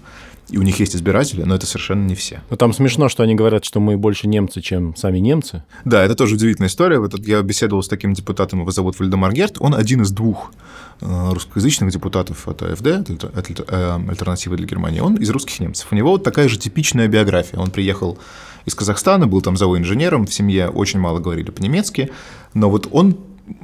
и 0.49 0.58
у 0.58 0.62
них 0.62 0.80
есть 0.80 0.95
избиратели, 0.95 1.43
но 1.43 1.56
это 1.56 1.65
совершенно 1.65 2.06
не 2.06 2.15
все. 2.15 2.41
Но 2.49 2.56
там 2.56 2.73
смешно, 2.73 3.10
что 3.10 3.23
они 3.23 3.36
говорят, 3.36 3.65
что 3.65 3.80
мы 3.80 3.97
больше 3.97 4.28
немцы, 4.28 4.62
чем 4.62 4.95
сами 4.95 5.17
немцы. 5.17 5.63
Да, 5.86 6.04
это 6.04 6.15
тоже 6.15 6.36
удивительная 6.36 6.69
история. 6.69 6.99
Вот 6.99 7.17
я 7.25 7.41
беседовал 7.41 7.82
с 7.82 7.88
таким 7.88 8.13
депутатом, 8.13 8.62
его 8.62 8.71
зовут 8.71 8.99
Вальдемар 8.99 9.34
Герт, 9.34 9.58
он 9.60 9.73
один 9.73 10.04
из 10.04 10.12
двух 10.12 10.51
э, 11.01 11.30
русскоязычных 11.34 11.91
депутатов 11.91 12.47
от 12.47 12.62
АФД, 12.62 12.88
от 13.36 13.60
э, 13.67 13.99
Альтернативы 14.08 14.58
для 14.58 14.67
Германии, 14.67 14.99
он 14.99 15.15
из 15.15 15.30
русских 15.30 15.60
немцев. 15.60 15.88
У 15.91 15.95
него 15.95 16.12
вот 16.12 16.23
такая 16.23 16.47
же 16.47 16.58
типичная 16.58 17.08
биография. 17.08 17.60
Он 17.60 17.71
приехал 17.71 18.19
из 18.65 18.75
Казахстана, 18.75 19.28
был 19.28 19.41
там 19.41 19.58
зооинженером, 19.58 20.28
в 20.28 20.34
семье 20.34 20.69
очень 20.69 20.99
мало 20.99 21.19
говорили 21.19 21.49
по-немецки, 21.49 22.12
но 22.54 22.69
вот 22.69 22.88
он 22.91 23.17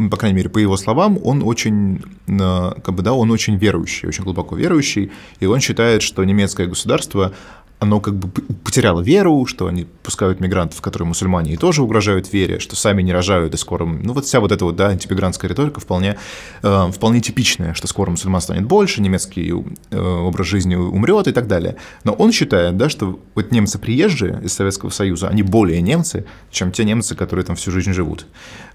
по 0.09 0.17
крайней 0.17 0.37
мере, 0.37 0.49
по 0.49 0.59
его 0.59 0.77
словам, 0.77 1.17
он 1.23 1.41
очень, 1.43 2.03
э, 2.27 2.71
как 2.83 2.93
бы, 2.93 3.01
да, 3.01 3.13
он 3.13 3.31
очень 3.31 3.55
верующий, 3.55 4.07
очень 4.07 4.23
глубоко 4.23 4.55
верующий, 4.55 5.11
и 5.39 5.45
он 5.45 5.59
считает, 5.59 6.01
что 6.01 6.23
немецкое 6.23 6.67
государство, 6.67 7.33
оно 7.81 7.99
как 7.99 8.15
бы 8.15 8.29
потеряло 8.63 9.01
веру, 9.01 9.47
что 9.47 9.65
они 9.65 9.87
пускают 10.03 10.39
мигрантов, 10.39 10.79
которые 10.81 11.07
мусульмане, 11.07 11.53
и 11.53 11.57
тоже 11.57 11.81
угрожают 11.81 12.31
вере, 12.31 12.59
что 12.59 12.75
сами 12.75 13.01
не 13.01 13.11
рожают, 13.11 13.55
и 13.55 13.57
скоро... 13.57 13.85
Ну, 13.85 14.13
вот 14.13 14.25
вся 14.25 14.39
вот 14.39 14.51
эта 14.51 14.65
вот, 14.65 14.75
да, 14.75 14.89
антимигрантская 14.89 15.49
риторика 15.49 15.79
вполне, 15.79 16.17
э, 16.61 16.91
вполне 16.93 17.21
типичная, 17.21 17.73
что 17.73 17.87
скоро 17.87 18.11
мусульман 18.11 18.39
станет 18.39 18.65
больше, 18.65 19.01
немецкий 19.01 19.51
э, 19.89 19.99
образ 19.99 20.45
жизни 20.45 20.75
умрет 20.75 21.27
и 21.27 21.31
так 21.31 21.47
далее. 21.47 21.75
Но 22.03 22.13
он 22.13 22.31
считает, 22.31 22.77
да, 22.77 22.87
что 22.87 23.19
вот 23.33 23.51
немцы 23.51 23.79
приезжие 23.79 24.39
из 24.43 24.53
Советского 24.53 24.91
Союза, 24.91 25.29
они 25.29 25.41
более 25.41 25.81
немцы, 25.81 26.25
чем 26.51 26.71
те 26.71 26.83
немцы, 26.83 27.15
которые 27.15 27.43
там 27.45 27.55
всю 27.55 27.71
жизнь 27.71 27.93
живут. 27.93 28.27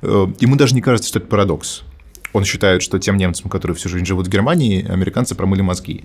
Э, 0.03 0.27
ему 0.41 0.57
даже 0.57 0.75
не 0.75 0.81
кажется, 0.81 1.09
что 1.09 1.21
это 1.21 1.29
парадокс. 1.29 1.85
Он 2.33 2.45
считает, 2.45 2.83
что 2.83 2.99
тем 2.99 3.17
немцам, 3.17 3.49
которые 3.49 3.77
всю 3.77 3.89
жизнь 3.89 4.05
живут 4.05 4.27
в 4.27 4.31
Германии, 4.31 4.85
американцы 4.87 5.35
промыли 5.35 5.63
мозги. 5.63 6.05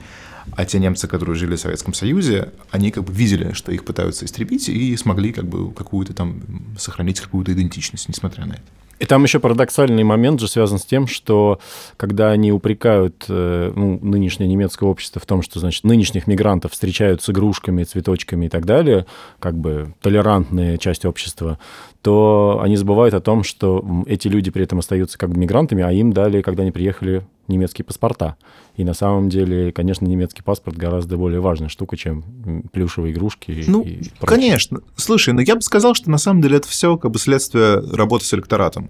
А 0.55 0.65
те 0.65 0.79
немцы, 0.79 1.07
которые 1.07 1.35
жили 1.35 1.55
в 1.55 1.59
Советском 1.59 1.93
Союзе, 1.93 2.51
они 2.71 2.91
как 2.91 3.03
бы 3.03 3.13
видели, 3.13 3.53
что 3.53 3.71
их 3.71 3.85
пытаются 3.85 4.25
истребить, 4.25 4.69
и 4.69 4.95
смогли 4.97 5.31
как 5.31 5.45
бы 5.45 5.71
какую-то 5.73 6.13
там 6.13 6.41
сохранить 6.77 7.19
какую-то 7.19 7.53
идентичность, 7.53 8.09
несмотря 8.09 8.45
на 8.45 8.53
это. 8.53 8.63
И 9.01 9.05
там 9.05 9.23
еще 9.23 9.39
парадоксальный 9.39 10.03
момент 10.03 10.39
же 10.39 10.47
связан 10.47 10.77
с 10.77 10.85
тем, 10.85 11.07
что 11.07 11.59
когда 11.97 12.29
они 12.29 12.51
упрекают 12.51 13.25
э, 13.29 13.73
ну, 13.75 13.97
нынешнее 13.99 14.47
немецкое 14.47 14.87
общество 14.87 15.19
в 15.19 15.25
том, 15.25 15.41
что, 15.41 15.59
значит, 15.59 15.83
нынешних 15.85 16.27
мигрантов 16.27 16.73
встречают 16.73 17.23
с 17.23 17.29
игрушками, 17.31 17.83
цветочками 17.83 18.45
и 18.45 18.49
так 18.49 18.67
далее, 18.67 19.07
как 19.39 19.57
бы 19.57 19.95
толерантная 20.01 20.77
часть 20.77 21.05
общества, 21.05 21.57
то 22.03 22.59
они 22.61 22.77
забывают 22.77 23.15
о 23.15 23.21
том, 23.21 23.43
что 23.43 23.83
эти 24.05 24.27
люди 24.27 24.51
при 24.51 24.65
этом 24.65 24.77
остаются 24.77 25.17
как 25.17 25.31
бы 25.31 25.39
мигрантами, 25.39 25.83
а 25.83 25.91
им 25.91 26.13
дали, 26.13 26.43
когда 26.43 26.61
они 26.61 26.71
приехали, 26.71 27.25
немецкие 27.51 27.85
паспорта. 27.85 28.35
И 28.75 28.83
на 28.83 28.93
самом 28.93 29.29
деле, 29.29 29.71
конечно, 29.71 30.05
немецкий 30.05 30.41
паспорт 30.41 30.77
гораздо 30.77 31.17
более 31.17 31.41
важная 31.41 31.69
штука, 31.69 31.97
чем 31.97 32.23
плюшевые 32.71 33.13
игрушки. 33.13 33.63
Ну, 33.67 33.83
и 33.83 34.01
конечно. 34.21 34.81
Слушай, 34.95 35.33
ну 35.33 35.41
я 35.41 35.55
бы 35.55 35.61
сказал, 35.61 35.93
что 35.93 36.09
на 36.09 36.17
самом 36.17 36.41
деле 36.41 36.57
это 36.57 36.67
все 36.67 36.97
как 36.97 37.11
бы 37.11 37.19
следствие 37.19 37.79
работы 37.93 38.25
с 38.25 38.33
электоратом 38.33 38.89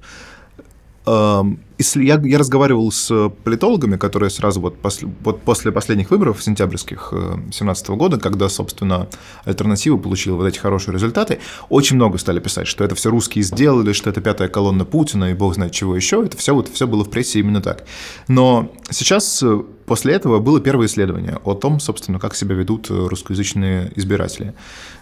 если 1.82 2.04
я, 2.04 2.22
я 2.24 2.38
разговаривал 2.38 2.92
с 2.92 3.30
политологами, 3.44 3.98
которые 3.98 4.30
сразу 4.30 4.62
вот 4.62 4.80
после, 4.80 5.10
вот 5.22 5.42
после 5.42 5.72
последних 5.72 6.12
выборов 6.12 6.44
сентябрьских 6.44 7.10
2017 7.12 7.90
э, 7.90 7.94
года, 7.96 8.20
когда, 8.20 8.50
собственно, 8.50 9.08
альтернатива 9.44 9.98
получила 9.98 10.36
вот 10.36 10.46
эти 10.46 10.60
хорошие 10.60 10.94
результаты, 10.94 11.40
очень 11.70 11.96
много 11.96 12.20
стали 12.20 12.40
писать, 12.40 12.68
что 12.68 12.84
это 12.84 12.94
все 12.94 13.10
русские 13.10 13.44
сделали, 13.44 13.94
что 13.94 14.12
это 14.12 14.22
пятая 14.22 14.48
колонна 14.48 14.86
Путина 14.86 15.32
и 15.32 15.34
бог 15.34 15.56
знает 15.56 15.72
чего 15.72 15.96
еще. 15.96 16.24
Это 16.24 16.38
все, 16.38 16.54
вот, 16.54 16.70
все 16.70 16.86
было 16.86 17.04
в 17.04 17.10
прессе 17.10 17.40
именно 17.40 17.62
так. 17.62 17.84
Но 18.28 18.72
сейчас 18.92 19.42
э, 19.42 19.64
после 19.88 20.14
этого 20.14 20.38
было 20.38 20.62
первое 20.62 20.86
исследование 20.86 21.40
о 21.44 21.56
том, 21.56 21.80
собственно, 21.80 22.20
как 22.20 22.36
себя 22.36 22.54
ведут 22.54 22.92
э, 22.92 22.94
русскоязычные 22.94 23.92
избиратели. 23.96 24.54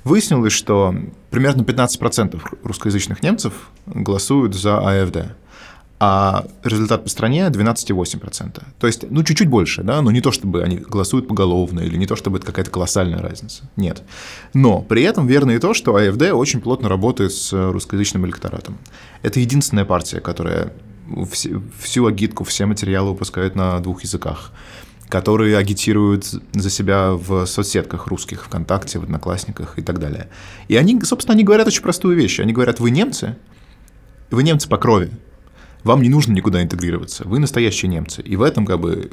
Выяснилось, 0.06 0.54
что 0.54 0.96
примерно 1.30 1.64
15% 1.64 2.40
русскоязычных 2.64 3.22
немцев 3.22 3.70
голосуют 3.86 4.56
за 4.56 4.78
АФД 4.78 5.36
а 6.00 6.46
результат 6.64 7.04
по 7.04 7.10
стране 7.10 7.48
12,8%. 7.48 8.64
То 8.80 8.88
есть, 8.88 9.10
ну, 9.10 9.24
чуть-чуть 9.24 9.50
больше, 9.50 9.84
да, 9.84 10.02
но 10.02 10.12
не 10.12 10.22
то, 10.22 10.32
чтобы 10.32 10.64
они 10.64 10.78
голосуют 10.78 11.28
поголовно, 11.28 11.82
или 11.82 11.98
не 11.98 12.06
то, 12.06 12.16
чтобы 12.16 12.38
это 12.38 12.48
какая-то 12.48 12.72
колоссальная 12.72 13.20
разница. 13.20 13.70
Нет. 13.76 14.02
Но 14.54 14.82
при 14.82 15.04
этом 15.04 15.28
верно 15.28 15.52
и 15.52 15.60
то, 15.60 15.74
что 15.74 15.96
АФД 15.96 16.32
очень 16.32 16.62
плотно 16.62 16.88
работает 16.88 17.34
с 17.34 17.52
русскоязычным 17.72 18.26
электоратом. 18.26 18.78
Это 19.24 19.42
единственная 19.42 19.86
партия, 19.86 20.22
которая 20.22 20.72
всю 21.78 22.06
агитку, 22.06 22.46
все 22.46 22.66
материалы 22.66 23.10
выпускает 23.10 23.56
на 23.56 23.80
двух 23.80 24.04
языках 24.04 24.52
которые 25.10 25.58
агитируют 25.58 26.26
за 26.54 26.70
себя 26.70 27.14
в 27.14 27.48
соцсетках 27.48 28.06
русских, 28.06 28.46
ВКонтакте, 28.46 29.00
в 29.00 29.04
Одноклассниках 29.04 29.80
и 29.80 29.82
так 29.82 30.00
далее. 30.00 30.30
И 30.68 30.76
они, 30.76 31.02
собственно, 31.02 31.34
они 31.34 31.44
говорят 31.44 31.66
очень 31.66 31.82
простую 31.82 32.16
вещь. 32.16 32.40
Они 32.40 32.54
говорят, 32.54 32.80
вы 32.80 32.92
немцы, 32.92 33.36
вы 34.30 34.44
немцы 34.44 34.70
по 34.70 34.78
крови, 34.78 35.10
вам 35.84 36.02
не 36.02 36.10
нужно 36.10 36.34
никуда 36.34 36.62
интегрироваться. 36.62 37.24
Вы 37.26 37.40
настоящие 37.40 37.90
немцы. 37.90 38.22
И 38.22 38.36
в 38.36 38.42
этом 38.42 38.66
как 38.66 38.80
бы 38.80 39.12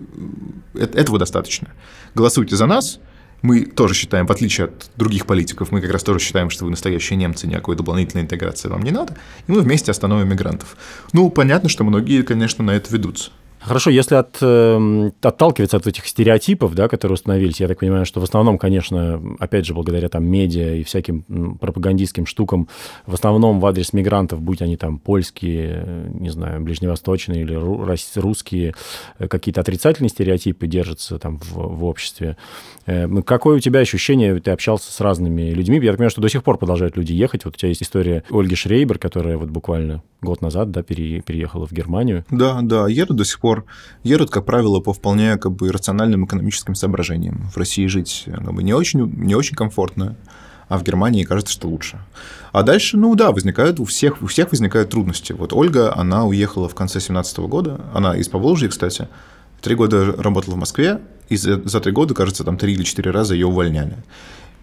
этого 0.75 1.19
достаточно. 1.19 1.69
Голосуйте 2.15 2.57
за 2.57 2.67
нас. 2.67 2.99
Мы 3.43 3.67
тоже 3.67 3.95
считаем, 3.95 4.27
в 4.27 4.33
отличие 4.33 4.67
от 4.67 4.91
других 4.97 5.27
политиков, 5.27 5.71
мы 5.71 5.81
как 5.81 5.93
раз 5.93 6.03
тоже 6.03 6.21
считаем, 6.21 6.49
что 6.49 6.65
вы 6.65 6.71
настоящие 6.71 7.19
немцы, 7.19 7.47
никакой 7.47 7.77
дополнительной 7.77 8.25
интеграции 8.25 8.69
вам 8.69 8.83
не 8.83 8.91
надо, 8.91 9.15
и 9.47 9.53
мы 9.53 9.61
вместе 9.61 9.91
остановим 9.91 10.29
мигрантов. 10.29 10.77
Ну, 11.13 11.29
понятно, 11.31 11.69
что 11.69 11.85
многие, 11.85 12.23
конечно, 12.23 12.65
на 12.65 12.71
это 12.71 12.93
ведутся. 12.93 13.31
Хорошо, 13.67 13.91
если 13.91 14.15
от, 14.15 14.39
э, 14.41 15.11
отталкиваться 15.23 15.77
от 15.77 15.89
этих 15.89 16.07
стереотипов, 16.07 16.77
да, 16.77 16.87
которые 16.87 17.15
установились, 17.15 17.59
я 17.59 17.67
так 17.67 17.81
понимаю, 17.81 18.07
что 18.07 18.21
в 18.21 18.23
основном, 18.23 18.59
конечно, 18.59 19.21
опять 19.41 19.67
же, 19.67 19.75
благодаря 19.75 20.09
там 20.09 20.25
медиа 20.25 20.77
и 20.77 20.85
всяким 20.85 21.59
пропагандистским 21.59 22.27
штукам, 22.27 22.69
в 23.07 23.15
основном 23.15 23.59
в 23.59 23.67
адрес 23.67 23.93
мигрантов, 23.93 24.41
будь 24.41 24.63
они 24.63 24.77
там 24.77 25.01
польские, 25.01 26.07
не 26.15 26.31
знаю, 26.31 26.61
ближневосточные 26.61 27.43
или 27.43 27.55
русские, 28.15 28.75
э, 29.19 29.27
какие-то 29.27 29.63
отрицательные 29.63 30.11
стереотипы 30.11 30.69
держатся 30.69 31.19
там 31.19 31.41
в, 31.41 31.55
в 31.55 31.85
обществе. 31.87 32.37
Э, 32.87 33.07
ну, 33.07 33.23
какое 33.23 33.57
у 33.57 33.61
тебя 33.61 33.81
ощущение, 33.81 34.39
ты 34.41 34.51
общался 34.51 34.93
с 34.93 35.01
разными 35.01 35.51
людьми, 35.51 35.79
я 35.79 35.91
так 35.91 35.99
понимаю, 35.99 36.11
что 36.11 36.21
до 36.21 36.29
сих 36.29 36.43
пор 36.43 36.57
продолжают 36.57 36.97
люди 36.97 37.13
ехать, 37.13 37.45
вот 37.45 37.55
у 37.55 37.59
тебя 37.59 37.69
есть 37.69 37.83
история 37.83 38.23
Ольги 38.31 38.55
Шрейбер, 38.55 38.99
которая 38.99 39.37
вот 39.37 39.51
буквально 39.51 40.03
год 40.23 40.41
назад, 40.41 40.71
да, 40.71 40.83
пере, 40.83 41.21
переехала 41.21 41.67
в 41.67 41.73
Германию. 41.73 42.25
Да, 42.31 42.61
да, 42.63 42.89
еду 42.89 43.15
до 43.15 43.25
сих 43.25 43.41
пор. 43.41 43.65
Едут, 44.03 44.31
как 44.31 44.45
правило, 44.45 44.81
по 44.81 44.93
вполне 44.93 45.37
как 45.37 45.53
бы 45.53 45.71
рациональным 45.71 46.25
экономическим 46.25 46.75
соображениям. 46.75 47.51
В 47.53 47.57
России 47.57 47.87
жить 47.87 48.25
как 48.27 48.53
бы, 48.53 48.63
не, 48.63 48.73
очень, 48.73 49.01
не 49.17 49.35
очень 49.35 49.57
комфортно, 49.57 50.17
а 50.69 50.79
в 50.79 50.85
Германии 50.85 51.25
кажется, 51.25 51.53
что 51.53 51.69
лучше. 51.69 51.99
А 52.53 52.63
дальше, 52.63 52.97
ну 52.97 53.15
да, 53.15 53.33
возникают 53.33 53.81
у 53.81 53.85
всех, 53.85 54.23
у 54.23 54.27
всех 54.27 54.51
возникают 54.51 54.91
трудности. 54.91 55.33
Вот 55.33 55.53
Ольга, 55.53 55.97
она 55.97 56.25
уехала 56.25 56.69
в 56.69 56.75
конце 56.75 56.95
2017 56.95 57.39
года, 57.39 57.81
она 57.95 58.17
из 58.17 58.29
Поволжья, 58.29 58.69
кстати, 58.69 59.09
три 59.61 59.75
года 59.75 60.13
работала 60.13 60.55
в 60.55 60.59
Москве, 60.59 61.01
и 61.29 61.37
за, 61.37 61.61
за 61.69 61.81
три 61.81 61.93
года, 61.93 62.15
кажется, 62.15 62.45
там 62.45 62.57
три 62.57 62.73
или 62.73 62.83
четыре 62.83 63.11
раза 63.11 63.35
ее 63.35 63.47
увольняли. 63.47 63.97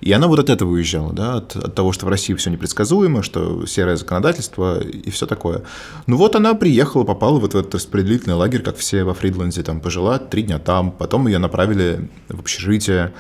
И 0.04 0.12
она 0.12 0.28
вот 0.28 0.38
от 0.38 0.50
этого 0.50 0.72
уезжала, 0.72 1.14
да, 1.14 1.36
от, 1.36 1.56
от 1.56 1.76
того, 1.76 1.94
что 1.94 2.06
в 2.06 2.10
России 2.10 2.34
все 2.34 2.50
непредсказуемо, 2.50 3.24
что 3.24 3.66
серое 3.66 3.96
законодательство 3.96 4.82
и 4.82 5.10
все 5.12 5.26
такое. 5.26 5.64
Ну 6.08 6.18
вот 6.18 6.36
она 6.36 6.56
приехала, 6.56 7.06
попала 7.06 7.40
вот 7.40 7.54
в 7.54 7.58
этот 7.58 7.76
распределительный 7.76 8.36
лагерь, 8.36 8.64
как 8.64 8.76
все 8.76 9.06
во 9.06 9.14
Фридланде, 9.14 9.64
там 9.64 9.80
пожила 9.80 10.20
три 10.20 10.44
дня 10.44 10.60
там, 10.60 10.92
потом 10.92 11.28
ее 11.28 11.38
направили 11.38 12.10
в 12.28 12.42
общежитие, 12.42 13.14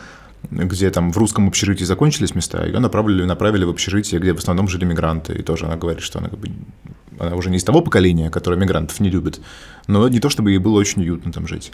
где 0.51 0.89
там 0.89 1.13
в 1.13 1.17
русском 1.17 1.47
общежитии 1.47 1.85
закончились 1.85 2.35
места, 2.35 2.65
ее 2.65 2.79
направили, 2.79 3.23
направили 3.23 3.63
в 3.63 3.69
общежитие, 3.69 4.19
где 4.19 4.33
в 4.33 4.39
основном 4.39 4.67
жили 4.67 4.83
мигранты. 4.83 5.33
И 5.33 5.41
тоже 5.41 5.67
она 5.67 5.77
говорит, 5.77 6.03
что 6.03 6.19
она, 6.19 6.27
как 6.27 6.39
бы, 6.39 6.49
она 7.17 7.35
уже 7.37 7.49
не 7.49 7.57
из 7.57 7.63
того 7.63 7.79
поколения, 7.79 8.29
которое 8.29 8.57
мигрантов 8.57 8.99
не 8.99 9.09
любит, 9.09 9.39
но 9.87 10.09
не 10.09 10.19
то, 10.19 10.29
чтобы 10.29 10.51
ей 10.51 10.57
было 10.57 10.79
очень 10.79 11.01
уютно 11.01 11.31
там 11.31 11.47
жить. 11.47 11.71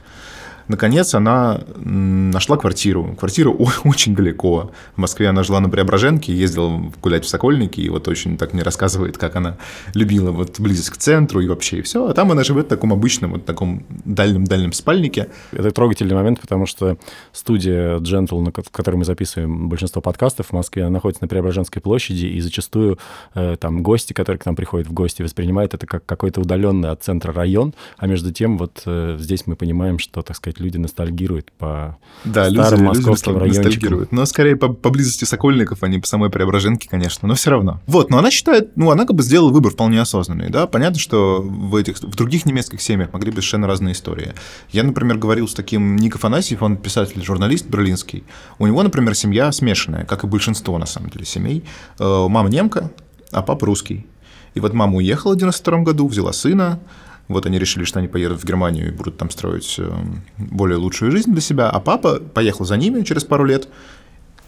Наконец 0.70 1.16
она 1.16 1.62
нашла 1.76 2.56
квартиру. 2.56 3.16
Квартира 3.20 3.50
очень 3.84 4.16
далеко. 4.16 4.72
В 4.96 5.00
Москве 5.00 5.28
она 5.28 5.44
жила 5.44 5.60
на 5.60 5.68
Преображенке, 5.68 6.32
ездила 6.32 6.92
гулять 7.02 7.26
в 7.26 7.28
Сокольники, 7.28 7.82
и 7.82 7.90
вот 7.90 8.08
очень 8.08 8.38
так 8.38 8.54
мне 8.54 8.62
рассказывает, 8.62 9.18
как 9.18 9.36
она 9.36 9.58
любила 9.96 10.32
вот 10.32 10.60
близость 10.60 10.92
к 10.92 10.98
центру 10.98 11.42
и 11.42 11.48
вообще 11.48 11.80
и 11.80 11.82
все. 11.82 12.08
А 12.08 12.14
там 12.14 12.32
она 12.32 12.44
живет 12.44 12.68
в 12.68 12.70
таком 12.70 12.94
обычном, 12.94 13.32
вот 13.32 13.46
таком 13.46 13.84
дальнем-дальнем 14.06 14.72
спальнике. 14.72 15.30
Это 15.52 15.72
трогательный 15.72 16.16
момент, 16.16 16.40
потому 16.40 16.68
что 16.68 16.98
студия 17.32 17.98
Gentle, 17.98 18.40
на 18.42 18.52
которой 18.52 18.98
мы 18.98 19.06
записываем 19.06 19.70
большинство 19.70 20.04
подкастов 20.04 20.48
в 20.48 20.54
Москве, 20.54 20.84
она 20.84 20.92
находится 20.92 21.24
на 21.24 21.28
Преображенской 21.28 21.82
площади, 21.82 22.28
и 22.28 22.40
зачастую 22.42 23.00
э, 23.34 23.58
там 23.60 23.82
гости, 23.82 24.14
которые 24.14 24.40
к 24.40 24.46
нам 24.46 24.56
приходят 24.56 24.88
в 24.88 24.94
гости, 24.94 25.24
воспринимают 25.24 25.74
это 25.74 25.88
как 25.88 26.06
какой-то 26.06 26.42
удаленный 26.42 26.92
от 26.92 27.04
центра 27.04 27.34
район, 27.34 27.74
а 27.98 28.06
между 28.06 28.32
тем 28.32 28.60
вот 28.60 28.84
э, 28.86 29.18
здесь 29.20 29.48
мы 29.48 29.56
понимаем, 29.56 29.98
что, 29.98 30.22
так 30.22 30.36
сказать, 30.36 30.59
люди 30.60 30.78
ностальгируют 30.78 31.52
по 31.52 31.98
да, 32.26 32.50
старым 32.50 32.80
люди, 32.80 32.88
московским 32.88 33.40
люди 33.40 33.58
райончикам. 33.58 34.08
Но 34.12 34.26
скорее 34.26 34.56
по, 34.56 34.70
поблизости 34.70 35.26
Сокольников, 35.26 35.84
а 35.84 35.88
не 35.88 36.00
по 36.00 36.08
самой 36.08 36.30
Преображенке, 36.30 36.88
конечно, 36.90 37.28
но 37.28 37.36
все 37.36 37.52
равно. 37.52 37.82
Вот, 37.88 38.10
но 38.10 38.18
она 38.18 38.32
считает, 38.32 38.76
ну, 38.76 38.92
она 38.92 39.06
как 39.06 39.16
бы 39.16 39.24
сделала 39.24 39.52
выбор 39.52 39.72
вполне 39.72 40.02
осознанный, 40.02 40.50
да, 40.50 40.68
понятно, 40.68 41.00
что 41.00 41.42
в 41.42 41.76
этих, 41.76 42.00
в 42.00 42.16
других 42.16 42.46
немецких 42.46 42.82
семьях 42.82 43.14
могли 43.14 43.32
быть 43.32 43.44
совершенно 43.44 43.68
разные 43.68 43.94
истории. 43.94 44.34
Я, 44.72 44.84
например, 44.84 45.18
говорил 45.18 45.48
с 45.48 45.54
таким 45.54 45.96
Ник 45.96 46.16
Афанасьев, 46.16 46.62
он 46.62 46.78
писатель, 46.78 47.24
журналист 47.24 47.68
берлинский. 47.68 48.24
У 48.58 48.68
него, 48.68 48.82
например, 48.84 49.16
семья 49.16 49.52
смешанная, 49.52 50.06
как 50.06 50.24
и 50.24 50.28
большинство, 50.28 50.78
на 50.78 50.86
самом 50.86 51.10
деле, 51.10 51.26
семей. 51.26 51.64
Э, 52.00 52.28
мама 52.28 52.50
немка, 52.50 52.92
а 53.32 53.42
папа 53.42 53.66
русский. 53.66 54.08
И 54.54 54.60
вот 54.60 54.74
мама 54.74 54.98
уехала 54.98 55.34
в 55.34 55.38
92 55.38 55.80
году, 55.80 56.08
взяла 56.08 56.34
сына, 56.34 56.80
вот 57.30 57.46
они 57.46 57.60
решили, 57.60 57.86
что 57.86 58.00
они 58.00 58.08
поедут 58.08 58.42
в 58.42 58.46
Германию 58.46 58.88
и 58.88 58.92
будут 58.92 59.18
там 59.18 59.30
строить 59.30 59.76
э, 59.78 59.90
более 60.38 60.78
лучшую 60.78 61.12
жизнь 61.12 61.32
для 61.32 61.42
себя, 61.42 61.70
а 61.70 61.80
папа 61.80 62.20
поехал 62.20 62.66
за 62.66 62.76
ними 62.76 63.04
через 63.04 63.24
пару 63.24 63.46
лет. 63.46 63.70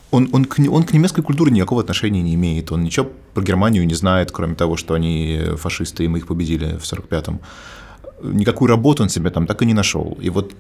Он, 0.10 0.28
он, 0.34 0.44
к, 0.44 0.60
он 0.60 0.84
к 0.84 0.92
немецкой 0.92 1.22
культуре 1.22 1.52
никакого 1.52 1.82
отношения 1.82 2.22
не 2.22 2.34
имеет, 2.36 2.72
он 2.72 2.84
ничего 2.84 3.10
про 3.34 3.44
Германию 3.44 3.88
не 3.88 3.94
знает, 3.94 4.32
кроме 4.32 4.56
того, 4.56 4.76
что 4.76 4.94
они 4.94 5.40
фашисты, 5.56 6.04
и 6.04 6.08
мы 6.10 6.18
их 6.18 6.28
победили 6.28 6.78
в 6.78 6.84
45-м 6.84 7.40
никакую 8.24 8.70
работу 8.70 9.04
он 9.04 9.10
себе 9.10 9.30
там 9.30 9.48
так 9.48 9.62
и 9.62 9.66
не 9.66 9.74
нашел. 9.74 10.18
И 10.22 10.30
вот 10.30 10.54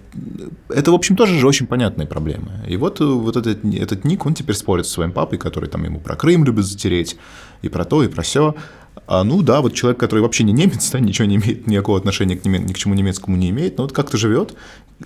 это, 0.69 0.91
в 0.91 0.95
общем, 0.95 1.15
тоже 1.15 1.37
же 1.37 1.47
очень 1.47 1.67
понятная 1.67 2.05
проблема. 2.05 2.51
И 2.67 2.77
вот, 2.77 2.99
вот 2.99 3.37
этот, 3.37 3.63
этот 3.63 4.05
Ник, 4.05 4.25
он 4.25 4.33
теперь 4.33 4.55
спорит 4.55 4.85
со 4.85 4.93
своим 4.93 5.11
папой, 5.11 5.37
который 5.37 5.69
там 5.69 5.83
ему 5.83 5.99
про 5.99 6.15
Крым 6.15 6.43
любит 6.43 6.65
затереть, 6.65 7.17
и 7.61 7.69
про 7.69 7.85
то, 7.85 8.03
и 8.03 8.07
про 8.07 8.23
все. 8.23 8.55
А, 9.07 9.23
ну 9.23 9.41
да, 9.41 9.61
вот 9.61 9.73
человек, 9.73 9.99
который 9.99 10.19
вообще 10.19 10.43
не 10.43 10.53
немец, 10.53 10.89
да, 10.91 10.99
ничего 10.99 11.27
не 11.27 11.35
имеет, 11.37 11.67
никакого 11.67 11.97
отношения 11.97 12.35
к 12.35 12.45
неме- 12.45 12.59
ни 12.59 12.73
к 12.73 12.77
чему 12.77 12.93
немецкому 12.93 13.37
не 13.37 13.49
имеет, 13.49 13.77
но 13.77 13.83
вот 13.83 13.93
как-то 13.93 14.17
живет, 14.17 14.55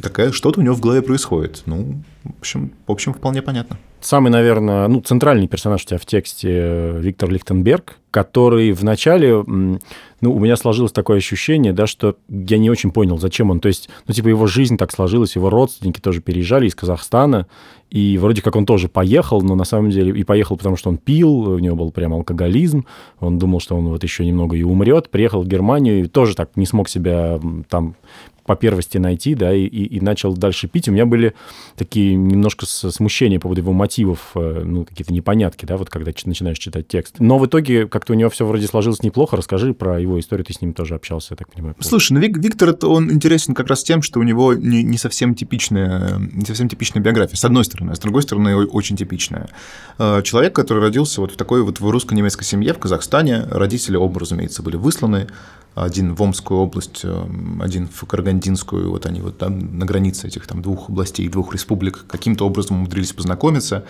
такая 0.02 0.32
что-то 0.32 0.60
у 0.60 0.64
него 0.64 0.76
в 0.76 0.82
голове 0.82 1.02
происходит. 1.02 1.64
Ну, 1.66 2.02
в 2.24 2.40
общем, 2.40 2.72
в 2.88 2.92
общем, 2.92 3.14
вполне 3.14 3.42
понятно. 3.42 3.78
Самый, 4.02 4.30
наверное, 4.30 4.88
ну, 4.88 5.02
центральный 5.02 5.48
персонаж 5.48 5.84
у 5.84 5.88
тебя 5.88 5.98
в 5.98 6.06
тексте 6.06 6.50
э, 6.52 7.00
Виктор 7.00 7.30
Лихтенберг, 7.30 7.98
который 8.12 8.72
вначале, 8.72 9.44
ну, 9.46 9.80
у 10.22 10.40
меня 10.40 10.56
сложилось 10.58 10.92
такое 10.92 11.18
ощущение, 11.18 11.74
да, 11.74 11.88
что 11.88 12.16
я 12.30 12.58
не 12.58 12.70
очень 12.70 12.92
понял, 12.92 13.18
зачем 13.18 13.50
он. 13.50 13.60
То 13.60 13.68
есть, 13.68 13.90
ну, 14.08 14.14
типа, 14.14 14.28
его 14.28 14.46
жизнь 14.46 14.78
так 14.78 14.92
сложилась, 14.92 15.36
его 15.36 15.50
родственники 15.50 16.00
тоже 16.00 16.22
переезжали 16.22 16.68
из 16.68 16.76
Казахстана, 16.76 17.48
и 17.90 18.18
вроде 18.18 18.42
как 18.42 18.56
он 18.56 18.66
тоже 18.66 18.90
поехал, 18.90 19.42
но 19.42 19.56
на 19.56 19.64
самом 19.64 19.90
деле 19.90 20.20
и 20.20 20.24
поехал, 20.24 20.58
потому 20.58 20.76
что 20.76 20.90
он 20.90 20.98
пил, 20.98 21.32
у 21.32 21.60
него 21.60 21.76
был 21.76 21.92
прям 21.92 22.14
алкоголизм, 22.14 22.86
он 23.20 23.40
думал, 23.40 23.60
что 23.60 23.76
он 23.76 23.88
вот 23.88 24.04
еще 24.04 24.26
немного 24.26 24.56
и 24.56 24.64
умрет, 24.64 25.10
приехал 25.10 25.42
в 25.42 25.48
Германию 25.48 26.02
и 26.02 26.08
тоже 26.08 26.36
так 26.36 26.52
не 26.56 26.66
смог 26.66 26.90
себя 26.90 27.40
там 27.70 27.96
по 28.46 28.56
первости 28.56 28.98
найти, 28.98 29.36
да, 29.36 29.54
и, 29.54 29.64
и, 29.64 29.98
и 29.98 30.02
начал 30.02 30.36
дальше 30.36 30.68
пить. 30.68 30.88
У 30.88 30.92
меня 30.92 31.06
были 31.06 31.34
такие 31.76 32.16
немножко 32.16 32.66
смущения 32.66 33.38
по 33.40 33.44
поводу 33.44 33.62
его 33.62 33.74
мотивов, 33.74 34.32
э, 34.36 34.64
ну, 34.64 34.86
какие-то 34.86 35.14
непонятки, 35.14 35.66
да, 35.66 35.78
вот 35.78 35.90
когда 35.90 36.12
начинаешь 36.26 36.60
читать 36.60 36.88
текст. 36.88 37.16
Но 37.20 37.40
в 37.40 37.46
итоге 37.48 37.88
как-то 37.88 38.14
у 38.14 38.16
него 38.16 38.30
все 38.30 38.46
вроде 38.46 38.68
сложилось 38.68 39.02
неплохо. 39.04 39.36
Расскажи 39.36 39.74
про 39.74 40.00
его 40.00 40.20
историю, 40.20 40.46
ты 40.46 40.54
с 40.54 40.62
ним 40.62 40.74
тоже 40.74 40.96
общался, 40.96 41.34
я 41.34 41.38
так 41.38 41.52
понимаю. 41.52 41.76
Слушай, 41.80 42.14
ну 42.14 42.20
Виктор, 42.20 42.76
он 42.84 43.12
интересен 43.12 43.56
как 43.56 43.68
раз 43.68 43.84
тем, 43.84 44.02
что 44.02 44.20
у 44.20 44.24
него 44.24 44.54
не, 44.54 44.84
не 44.84 44.98
совсем 44.98 45.34
типичная, 45.34 46.20
не 46.32 46.46
совсем 46.46 46.70
типичная 46.70 47.02
биография, 47.02 47.38
с 47.38 47.46
одной 47.46 47.66
стороны, 47.66 47.92
а 47.92 47.96
с 47.96 48.00
другой 48.00 48.22
стороны, 48.22 48.56
очень 48.56 48.96
типичная. 48.96 49.50
Э, 49.98 50.22
человек, 50.24 50.54
который 50.54 50.84
родился 50.84 51.22
вот 51.22 51.32
в 51.32 51.36
такой 51.36 51.64
вот 51.64 51.80
в 51.80 51.90
русско-немецкой 51.90 52.44
семье 52.44 52.74
в 52.74 52.80
Казахстане, 52.80 53.44
родители 53.50 53.98
оба, 53.98 54.20
разумеется, 54.20 54.62
были 54.62 54.76
высланы, 54.76 55.28
один 55.76 56.16
в 56.16 56.24
Омскую 56.24 56.62
область, 56.62 57.02
э, 57.04 57.26
один 57.62 57.88
в 57.88 58.06
Карагандинскую, 58.06 58.90
вот 58.90 59.06
они 59.06 59.20
вот 59.20 59.38
там 59.38 59.78
на 59.78 59.86
границе 59.86 60.28
этих 60.28 60.48
там 60.48 60.62
двух 60.62 60.90
областей, 60.90 61.28
двух 61.28 61.54
республик 61.54 62.06
каким-то 62.08 62.48
образом 62.48 62.78
умудрились 62.78 63.12
познакомиться. 63.12 63.84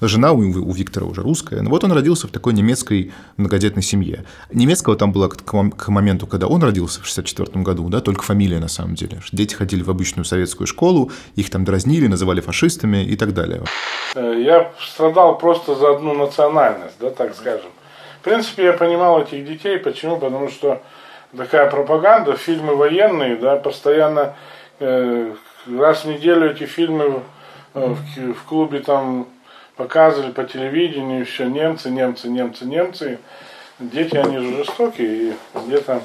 Жена 0.00 0.32
у, 0.32 0.38
у 0.38 0.72
Виктора 0.72 1.06
уже 1.06 1.22
русская. 1.22 1.60
Но 1.60 1.70
вот 1.70 1.84
он 1.84 1.92
родился 1.92 2.26
в 2.26 2.30
такой 2.30 2.54
немецкой 2.54 3.12
многодетной 3.36 3.82
семье. 3.82 4.24
Немецкого 4.52 4.96
там 4.96 5.12
было 5.12 5.28
к, 5.28 5.42
к 5.44 5.88
моменту, 5.88 6.26
когда 6.26 6.48
он 6.48 6.62
родился 6.62 7.00
в 7.02 7.06
64 7.06 7.62
году, 7.62 7.88
да, 7.88 8.00
только 8.00 8.22
фамилия 8.22 8.58
на 8.58 8.68
самом 8.68 8.96
деле. 8.96 9.20
Дети 9.32 9.54
ходили 9.54 9.82
в 9.82 9.90
обычную 9.90 10.24
советскую 10.24 10.66
школу, 10.66 11.12
их 11.36 11.50
там 11.50 11.64
дразнили, 11.64 12.08
называли 12.08 12.40
фашистами 12.40 13.04
и 13.04 13.16
так 13.16 13.32
далее. 13.32 13.62
Э, 14.16 14.40
я 14.44 14.72
страдал 14.80 15.38
просто 15.38 15.76
за 15.76 15.94
одну 15.94 16.14
национальность, 16.14 16.94
да, 17.00 17.10
так 17.10 17.34
скажем. 17.36 17.70
В 18.20 18.24
принципе, 18.24 18.64
я 18.64 18.72
понимал 18.72 19.22
этих 19.22 19.46
детей. 19.46 19.78
Почему? 19.78 20.18
Потому 20.18 20.48
что 20.48 20.82
такая 21.36 21.70
пропаганда, 21.70 22.36
фильмы 22.36 22.74
военные, 22.74 23.36
да, 23.36 23.56
постоянно 23.56 24.34
э, 24.80 25.34
раз 25.66 26.04
в 26.04 26.08
неделю 26.08 26.50
эти 26.50 26.64
фильмы 26.64 27.22
э, 27.74 27.94
в, 27.94 28.32
в 28.32 28.44
клубе 28.44 28.80
там 28.80 29.28
показывали 29.76 30.32
по 30.32 30.44
телевидению, 30.44 31.24
все 31.24 31.46
немцы, 31.46 31.90
немцы, 31.90 32.28
немцы, 32.28 32.64
немцы. 32.64 33.18
Дети, 33.78 34.16
они 34.16 34.38
же 34.38 34.56
жестокие, 34.56 35.08
и 35.08 35.34
где-то 35.66 36.02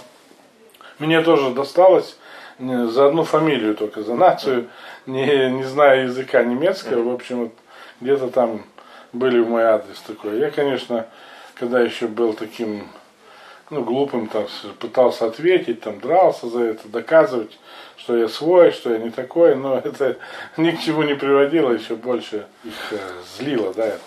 мне 1.00 1.22
тоже 1.22 1.50
досталось 1.52 2.18
за 2.60 3.08
одну 3.08 3.24
фамилию 3.24 3.76
только, 3.76 4.04
за 4.04 4.14
нацию, 4.14 4.70
не, 5.08 5.50
не 5.50 5.64
зная 5.64 6.04
языка 6.04 6.44
немецкого, 6.44 7.10
в 7.10 7.14
общем, 7.14 7.40
вот 7.46 7.54
где-то 8.00 8.28
там 8.28 8.64
были 9.12 9.40
в 9.40 9.50
мой 9.50 9.64
адрес 9.64 10.00
такой. 10.06 10.40
Я, 10.40 10.52
конечно, 10.52 11.08
когда 11.56 11.80
еще 11.80 12.08
был 12.08 12.34
таким 12.34 12.88
ну, 13.74 13.84
глупым, 13.84 14.28
там, 14.28 14.46
пытался 14.80 15.28
ответить, 15.28 15.82
там, 15.82 16.00
дрался 16.00 16.50
за 16.50 16.60
это, 16.60 16.88
доказывать, 16.88 17.58
что 17.98 18.18
я 18.18 18.28
свой, 18.30 18.72
что 18.72 18.92
я 18.92 19.00
не 19.00 19.10
такой, 19.10 19.56
но 19.56 19.78
это 19.84 20.18
ни 20.58 20.72
к 20.72 20.82
чему 20.82 21.04
не 21.04 21.16
приводило, 21.16 21.72
еще 21.72 21.96
больше 21.96 22.46
их 22.64 22.74
э, 22.92 22.98
злило, 23.38 23.74
да, 23.74 23.86
это. 23.86 24.02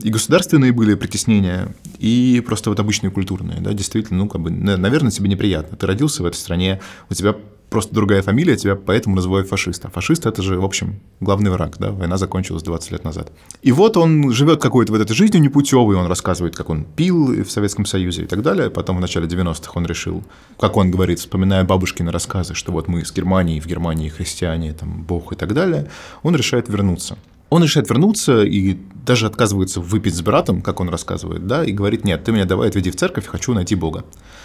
И 0.00 0.10
государственные 0.10 0.72
были 0.72 0.94
притеснения, 0.94 1.74
и 1.98 2.42
просто 2.46 2.70
вот 2.70 2.80
обычные 2.80 3.10
культурные, 3.10 3.60
да, 3.60 3.72
действительно, 3.72 4.20
ну, 4.20 4.28
как 4.28 4.40
бы, 4.40 4.50
наверное, 4.50 5.10
тебе 5.10 5.28
неприятно. 5.28 5.76
Ты 5.76 5.86
родился 5.86 6.22
в 6.22 6.26
этой 6.26 6.36
стране, 6.36 6.80
у 7.10 7.14
тебя 7.14 7.36
просто 7.72 7.94
другая 7.94 8.22
фамилия, 8.22 8.56
тебя 8.56 8.76
поэтому 8.76 9.16
называют 9.16 9.48
фашистом. 9.48 9.90
Фашист— 9.90 10.26
это 10.26 10.42
же, 10.42 10.60
в 10.60 10.64
общем, 10.64 11.00
главный 11.20 11.50
враг, 11.50 11.76
да, 11.78 11.90
война 11.90 12.16
закончилась 12.18 12.62
20 12.62 12.92
лет 12.92 13.04
назад. 13.04 13.32
И 13.62 13.72
вот 13.72 13.96
он 13.96 14.30
живет 14.32 14.62
какой-то 14.62 14.92
вот 14.92 15.00
этой 15.00 15.14
жизнью 15.14 15.42
непутевой, 15.42 15.96
он 15.96 16.06
рассказывает, 16.06 16.54
как 16.54 16.70
он 16.70 16.84
пил 16.84 17.42
в 17.42 17.50
Советском 17.50 17.86
Союзе 17.86 18.22
и 18.22 18.26
так 18.26 18.42
далее. 18.42 18.70
Потом 18.70 18.98
в 18.98 19.00
начале 19.00 19.26
90-х 19.26 19.72
он 19.74 19.86
решил, 19.86 20.22
как 20.60 20.76
он 20.76 20.90
говорит, 20.90 21.18
вспоминая 21.18 21.64
бабушкины 21.64 22.12
рассказы, 22.12 22.54
что 22.54 22.70
вот 22.72 22.86
мы 22.88 23.04
с 23.04 23.12
Германией, 23.12 23.60
в 23.60 23.66
Германии 23.66 24.08
христиане, 24.08 24.72
там, 24.74 25.02
Бог 25.02 25.32
и 25.32 25.36
так 25.36 25.54
далее, 25.54 25.88
он 26.22 26.36
решает 26.36 26.68
вернуться. 26.68 27.16
Он 27.52 27.62
решает 27.62 27.90
вернуться 27.90 28.44
и 28.44 28.78
даже 29.04 29.26
отказывается 29.26 29.80
выпить 29.80 30.14
с 30.14 30.22
братом, 30.22 30.62
как 30.62 30.80
он 30.80 30.88
рассказывает, 30.88 31.46
да, 31.46 31.62
и 31.62 31.72
говорит, 31.72 32.02
нет, 32.02 32.24
ты 32.24 32.32
меня 32.32 32.46
давай 32.46 32.68
отведи 32.68 32.90
в 32.90 32.96
церковь, 32.96 33.26
хочу 33.26 33.52
найти 33.52 33.74
Бога. 33.74 34.04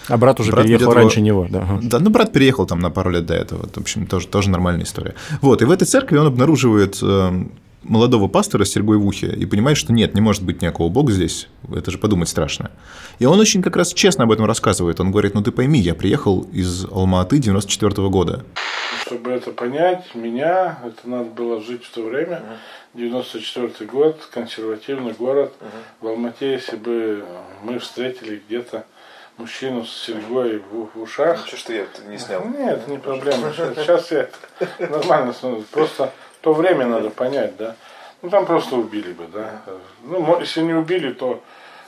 А 0.09 0.17
брат 0.17 0.41
уже 0.41 0.51
брат 0.51 0.65
переехал 0.65 0.93
раньше 0.93 1.21
его... 1.21 1.45
него, 1.45 1.47
да. 1.49 1.79
Да, 1.83 1.99
ну 1.99 2.09
брат 2.09 2.33
переехал 2.33 2.65
там 2.65 2.79
на 2.79 2.89
пару 2.89 3.09
лет 3.11 3.25
до 3.25 3.33
этого, 3.33 3.69
в 3.73 3.77
общем, 3.77 4.07
тоже, 4.07 4.27
тоже 4.27 4.49
нормальная 4.49 4.83
история. 4.83 5.15
Вот, 5.41 5.61
и 5.61 5.65
в 5.65 5.71
этой 5.71 5.85
церкви 5.85 6.17
он 6.17 6.27
обнаруживает 6.27 6.99
э, 7.01 7.45
молодого 7.83 8.27
пастора 8.27 8.65
с 8.65 8.71
серьгой 8.71 8.97
в 8.97 9.05
ухе 9.05 9.27
и 9.27 9.45
понимает, 9.45 9.77
что 9.77 9.93
нет, 9.93 10.13
не 10.13 10.21
может 10.21 10.43
быть 10.43 10.61
никакого 10.61 10.89
Бога 10.89 11.11
здесь, 11.11 11.47
это 11.73 11.91
же 11.91 11.97
подумать 11.97 12.29
страшно. 12.29 12.71
И 13.19 13.25
он 13.25 13.39
очень 13.39 13.61
как 13.61 13.75
раз 13.75 13.93
честно 13.93 14.25
об 14.25 14.31
этом 14.31 14.45
рассказывает. 14.45 14.99
Он 14.99 15.11
говорит, 15.11 15.33
ну 15.33 15.41
ты 15.41 15.51
пойми, 15.51 15.79
я 15.79 15.95
приехал 15.95 16.41
из 16.51 16.85
Алма-Аты 16.85 17.39
94 17.39 17.91
-го 17.91 18.09
года. 18.09 18.43
Чтобы 19.05 19.31
это 19.31 19.51
понять, 19.51 20.15
меня, 20.15 20.79
это 20.85 21.09
надо 21.09 21.29
было 21.29 21.61
жить 21.61 21.83
в 21.83 21.93
то 21.93 22.03
время, 22.03 22.41
94 22.93 23.89
год, 23.89 24.27
консервативный 24.31 25.13
город. 25.13 25.53
В 26.01 26.07
Алмате, 26.07 26.53
если 26.53 26.75
бы 26.75 27.25
мы 27.63 27.79
встретили 27.79 28.41
где-то 28.47 28.85
мужчину 29.37 29.85
с 29.85 29.91
серьгой 29.91 30.59
в, 30.59 30.89
в 30.93 31.01
ушах. 31.01 31.43
Ничего, 31.43 31.57
что 31.57 31.73
я 31.73 31.85
не 32.07 32.17
снял. 32.17 32.43
Нет, 32.45 32.87
не 32.87 32.97
проблема. 32.97 33.53
Сейчас 33.53 34.11
я 34.11 34.29
нормально 34.79 35.33
смотрю. 35.33 35.63
Просто 35.71 36.11
то 36.41 36.53
время 36.53 36.85
надо 36.85 37.09
понять, 37.09 37.57
да. 37.57 37.75
Ну 38.21 38.29
там 38.29 38.45
просто 38.45 38.77
убили 38.77 39.11
бы, 39.11 39.27
да. 39.27 39.61
Ну, 40.03 40.39
если 40.39 40.61
не 40.61 40.73
убили, 40.73 41.11
то 41.11 41.41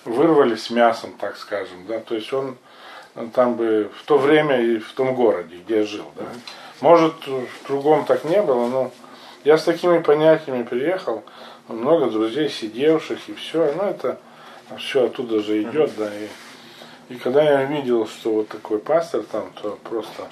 вырвали 0.06 0.56
с 0.56 0.70
мясом, 0.70 1.14
так 1.18 1.38
скажем, 1.38 1.86
да. 1.88 2.00
То 2.00 2.16
есть 2.16 2.32
он 2.34 2.58
там 3.34 3.56
бы 3.56 3.90
в 3.98 4.04
то 4.06 4.18
время 4.18 4.62
и 4.62 4.80
в 4.80 4.92
том 4.94 5.16
городе, 5.16 5.58
где 5.66 5.84
жил, 5.84 6.06
да. 6.16 6.26
Может, 6.82 7.26
в 7.26 7.68
другом 7.68 8.06
так 8.06 8.26
не 8.26 8.42
было, 8.42 8.68
но 8.68 8.92
я 9.44 9.58
с 9.58 9.64
такими 9.64 10.00
понятиями 10.00 10.64
приехал, 10.64 11.24
много 11.68 12.10
друзей 12.10 12.50
сидевших 12.50 13.30
и 13.30 13.34
все, 13.34 13.74
ну 13.76 13.84
это 13.84 14.20
все 14.78 15.06
оттуда 15.06 15.40
же 15.42 15.62
идет, 15.64 15.92
да, 15.98 16.10
и, 16.14 16.28
и 17.14 17.18
когда 17.18 17.44
я 17.44 17.64
видел, 17.66 18.08
что 18.08 18.34
вот 18.34 18.50
такой 18.50 18.80
пастор 18.80 19.24
там, 19.24 19.52
то 19.62 19.78
просто 19.84 20.28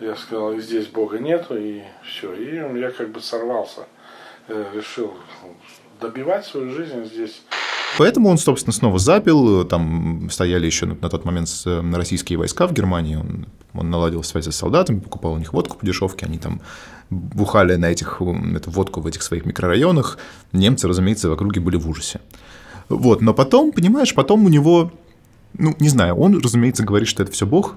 я 0.00 0.16
сказал, 0.16 0.56
здесь 0.58 0.86
Бога 0.86 1.18
нету, 1.18 1.56
и 1.56 1.82
все, 2.02 2.34
и 2.34 2.56
я 2.78 2.90
как 2.90 3.10
бы 3.10 3.20
сорвался, 3.20 3.86
э, 4.48 4.64
решил 4.74 5.14
добивать 6.00 6.44
свою 6.44 6.70
жизнь 6.70 7.04
здесь. 7.04 7.42
Поэтому 7.98 8.28
он, 8.28 8.38
собственно, 8.38 8.72
снова 8.72 8.98
запил. 8.98 9.64
Там 9.64 10.28
стояли 10.30 10.66
еще 10.66 10.86
на 10.86 11.08
тот 11.08 11.24
момент 11.24 11.48
э, 11.66 11.82
российские 11.94 12.38
войска 12.38 12.66
в 12.66 12.72
Германии. 12.72 13.16
Он, 13.16 13.46
он 13.72 13.90
наладил 13.90 14.22
связи 14.22 14.50
с 14.50 14.56
солдатами, 14.56 15.00
покупал 15.00 15.32
у 15.32 15.38
них 15.38 15.52
водку 15.52 15.76
по 15.76 15.86
дешевке. 15.86 16.26
Они 16.26 16.38
там 16.38 16.60
бухали 17.10 17.76
на 17.76 17.86
этих, 17.86 18.20
эту 18.54 18.70
водку 18.70 19.00
в 19.00 19.06
этих 19.06 19.22
своих 19.22 19.46
микрорайонах. 19.46 20.18
Немцы, 20.52 20.88
разумеется, 20.88 21.28
в 21.28 21.32
округе 21.32 21.60
были 21.60 21.76
в 21.76 21.88
ужасе. 21.88 22.20
Вот, 22.88 23.20
но 23.20 23.32
потом, 23.32 23.72
понимаешь, 23.72 24.14
потом 24.14 24.44
у 24.44 24.48
него, 24.48 24.92
ну, 25.54 25.74
не 25.78 25.88
знаю, 25.88 26.16
он, 26.16 26.38
разумеется, 26.38 26.82
говорит, 26.82 27.08
что 27.08 27.22
это 27.22 27.32
все 27.32 27.46
Бог, 27.46 27.76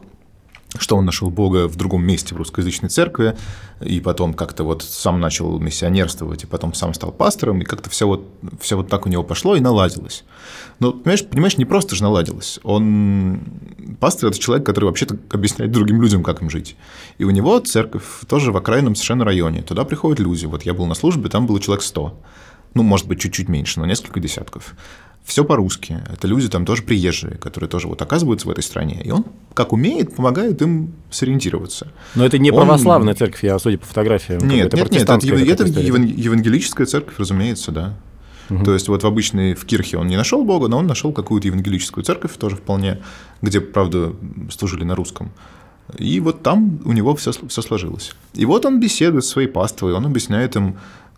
что 0.78 0.98
он 0.98 1.06
нашел 1.06 1.30
Бога 1.30 1.68
в 1.68 1.76
другом 1.76 2.06
месте 2.06 2.36
в 2.36 2.38
русскоязычной 2.38 2.90
церкви, 2.90 3.38
и 3.80 4.00
потом 4.00 4.34
как-то 4.34 4.64
вот 4.64 4.84
сам 4.84 5.20
начал 5.20 5.60
миссионерствовать, 5.60 6.44
и 6.44 6.48
потом 6.48 6.74
сам 6.74 6.94
стал 6.94 7.12
пастором, 7.12 7.62
и 7.62 7.66
как-то 7.66 7.90
все 7.90 8.06
вот, 8.06 8.28
все 8.60 8.76
вот 8.76 8.90
так 8.90 9.06
у 9.06 9.10
него 9.10 9.24
пошло 9.24 9.56
и 9.56 9.60
наладилось. 9.60 10.24
Но, 10.80 10.92
понимаешь, 10.92 11.26
понимаешь, 11.26 11.58
не 11.58 11.66
просто 11.66 11.96
же 11.96 12.04
наладилось. 12.04 12.60
Он... 12.64 13.40
Пастор– 14.00 14.30
это 14.30 14.40
человек, 14.40 14.66
который 14.66 14.86
вообще-то 14.86 15.18
объясняет 15.32 15.72
другим 15.72 16.02
людям, 16.02 16.24
как 16.24 16.42
им 16.42 16.50
жить. 16.50 16.76
И 17.18 17.24
у 17.24 17.30
него 17.30 17.60
церковь 17.60 18.04
тоже 18.28 18.52
в 18.52 18.58
окраинном 18.58 18.96
совершенно 18.96 19.26
районе. 19.26 19.62
Туда 19.62 19.86
приходят 19.86 20.20
люди. 20.20 20.46
Вот 20.46 20.64
я 20.64 20.74
был 20.74 20.86
на 20.86 20.96
службе, 20.96 21.30
там 21.30 21.48
было 21.48 21.60
человек 21.60 21.84
100 21.84 22.14
ну, 22.74 22.84
может 22.84 23.08
быть, 23.08 23.20
чуть-чуть 23.20 23.50
меньше, 23.50 23.80
но 23.80 23.88
несколько 23.88 24.20
десятков 24.20 24.76
все 25.28 25.44
по-русски. 25.44 26.02
Это 26.10 26.26
люди 26.26 26.48
там 26.48 26.66
тоже 26.66 26.84
приезжие, 26.84 27.36
которые 27.36 27.70
тоже 27.70 27.90
вот 27.90 28.02
оказываются 28.02 28.48
в 28.48 28.52
этой 28.52 28.64
стране. 28.64 29.02
И 29.04 29.12
он, 29.12 29.26
как 29.54 29.74
умеет, 29.74 30.16
помогает 30.16 30.62
им 30.62 30.94
сориентироваться. 31.12 31.92
Но 32.16 32.26
это 32.26 32.38
не 32.38 32.52
православная 32.52 33.14
он... 33.14 33.18
церковь, 33.18 33.44
я 33.44 33.60
судя 33.60 33.78
по 33.78 33.86
фотографиям. 33.86 34.48
Нет, 34.48 34.74
нет, 34.74 34.90
нет, 34.90 35.04
это, 35.04 35.14
это 35.14 35.70
евангелическая 35.70 36.88
церковь, 36.88 37.16
разумеется, 37.20 37.72
да. 37.72 37.98
Угу. 38.50 38.64
То 38.64 38.74
есть 38.74 38.88
вот 38.88 39.04
в 39.04 39.06
обычной 39.06 39.54
в 39.54 39.66
Кирхе 39.66 39.98
он 39.98 40.08
не 40.08 40.16
нашел 40.16 40.46
Бога, 40.46 40.70
но 40.70 40.78
он 40.78 40.88
нашел 40.88 41.12
какую-то 41.12 41.48
евангелическую 41.48 42.06
церковь 42.06 42.38
тоже 42.38 42.56
вполне, 42.56 43.02
где, 43.42 43.60
правда, 43.60 44.14
служили 44.50 44.86
на 44.86 44.96
русском. 44.96 45.34
И 45.98 46.22
вот 46.22 46.42
там 46.42 46.80
у 46.86 46.94
него 46.94 47.16
все, 47.18 47.32
все 47.32 47.62
сложилось. 47.62 48.14
И 48.34 48.46
вот 48.46 48.66
он 48.66 48.80
беседует 48.80 49.26
с 49.26 49.30
своей 49.30 49.50
паствой, 49.50 49.94
он 49.94 50.06
объясняет 50.06 50.56
им, 50.56 50.78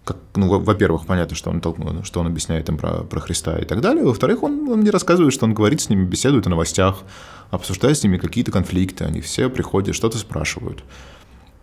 как, 0.10 0.18
ну, 0.36 0.60
во-первых, 0.60 1.06
понятно, 1.06 1.36
что 1.36 1.52
он, 1.52 1.62
что 2.04 2.20
он 2.20 2.26
объясняет 2.26 2.68
им 2.68 2.78
про, 2.78 3.04
про 3.04 3.20
Христа 3.20 3.60
и 3.60 3.66
так 3.66 3.80
далее. 3.80 4.04
Во-вторых, 4.04 4.42
он, 4.42 4.68
он 4.68 4.80
мне 4.80 4.90
рассказывает, 4.90 5.34
что 5.34 5.46
он 5.46 5.54
говорит 5.54 5.82
с 5.82 5.90
ними, 5.90 6.04
беседует 6.04 6.48
о 6.48 6.50
новостях, 6.50 7.04
обсуждает 7.52 7.96
с 7.96 8.04
ними 8.04 8.18
какие-то 8.18 8.52
конфликты. 8.52 9.04
Они 9.06 9.22
все 9.22 9.50
приходят, 9.50 9.96
что-то 9.96 10.18
спрашивают. 10.18 10.84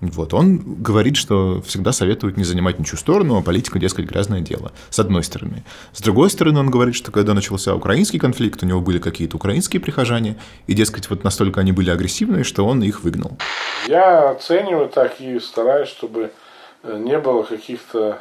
Вот, 0.01 0.33
он 0.33 0.59
говорит, 0.59 1.17
что 1.17 1.61
всегда 1.63 1.91
советует 1.91 2.37
не 2.37 2.45
занимать 2.45 2.79
ничью 2.79 2.99
сторону, 2.99 3.37
а 3.37 3.43
политика, 3.43 3.81
дескать, 3.81 4.05
грязное 4.05 4.43
дело, 4.43 4.71
с 4.91 4.99
одной 5.01 5.25
стороны. 5.25 5.65
С 5.93 6.03
другой 6.03 6.31
стороны, 6.31 6.61
он 6.61 6.71
говорит, 6.71 6.95
что 6.95 7.11
когда 7.11 7.35
начался 7.35 7.75
украинский 7.75 8.21
конфликт, 8.21 8.63
у 8.63 8.67
него 8.67 8.81
были 8.81 8.99
какие-то 8.99 9.39
украинские 9.39 9.81
прихожане, 9.81 10.37
и, 10.69 10.75
дескать, 10.75 11.11
вот 11.11 11.25
настолько 11.25 11.63
они 11.63 11.73
были 11.73 11.91
агрессивные, 11.91 12.45
что 12.45 12.65
он 12.67 12.83
их 12.83 13.03
выгнал. 13.03 13.39
Я 13.89 14.31
оцениваю 14.31 14.89
так 14.89 15.21
и 15.21 15.41
стараюсь, 15.41 15.89
чтобы 15.89 16.31
э, 16.83 16.99
не 16.99 17.19
было 17.19 17.43
каких-то 17.43 18.21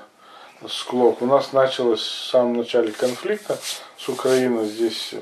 склок. 0.70 1.22
У 1.22 1.26
нас 1.26 1.54
началось 1.54 2.02
в 2.02 2.30
самом 2.30 2.58
начале 2.58 2.92
конфликта 2.92 3.58
с 3.98 4.10
Украиной, 4.10 4.66
здесь 4.66 5.16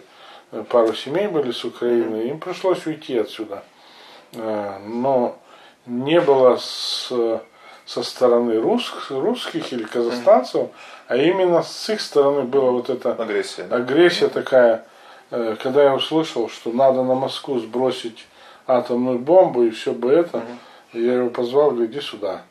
э, 0.51 0.63
пару 0.69 0.93
семей 0.93 1.27
были 1.27 1.51
с 1.51 1.63
Украины, 1.63 2.27
им 2.27 2.39
пришлось 2.39 2.85
уйти 2.85 3.17
отсюда. 3.17 3.63
Э, 4.33 4.79
но 4.85 5.37
не 5.85 6.19
было 6.21 6.57
с, 6.57 7.11
со 7.85 8.03
стороны 8.03 8.59
русских, 8.59 9.11
русских 9.11 9.73
или 9.73 9.83
казахстанцев, 9.83 10.69
а 11.07 11.17
именно 11.17 11.63
с 11.63 11.89
их 11.89 12.01
стороны 12.01 12.43
была 12.43 12.71
вот 12.71 12.89
эта 12.89 13.13
агрессия, 13.13 13.63
агрессия 13.69 14.29
такая, 14.29 14.85
э, 15.31 15.55
когда 15.61 15.83
я 15.83 15.93
услышал, 15.93 16.49
что 16.49 16.71
надо 16.71 17.03
на 17.03 17.15
Москву 17.15 17.59
сбросить 17.59 18.25
атомную 18.67 19.19
бомбу 19.19 19.63
и 19.63 19.71
все 19.71 19.91
бы 19.91 20.11
это, 20.11 20.41
я 20.93 21.13
его 21.13 21.29
позвал, 21.29 21.71
говорю, 21.71 21.87
иди 21.87 22.01
сюда. 22.01 22.43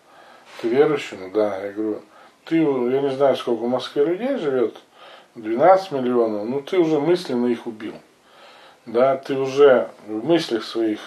Ты 0.60 0.68
верующий? 0.68 1.16
Ну 1.16 1.30
да. 1.30 1.58
Я 1.64 1.72
говорю, 1.72 2.02
ты, 2.44 2.56
я 2.56 3.00
не 3.02 3.10
знаю, 3.10 3.36
сколько 3.36 3.62
в 3.62 3.68
Москве 3.68 4.04
людей 4.04 4.36
живет, 4.36 4.76
12 5.34 5.92
миллионов, 5.92 6.46
ну 6.46 6.60
ты 6.60 6.78
уже 6.78 7.00
мысленно 7.00 7.46
их 7.46 7.66
убил. 7.66 7.94
Да, 8.84 9.16
ты 9.16 9.36
уже 9.36 9.88
в 10.06 10.24
мыслях 10.24 10.64
своих 10.64 10.98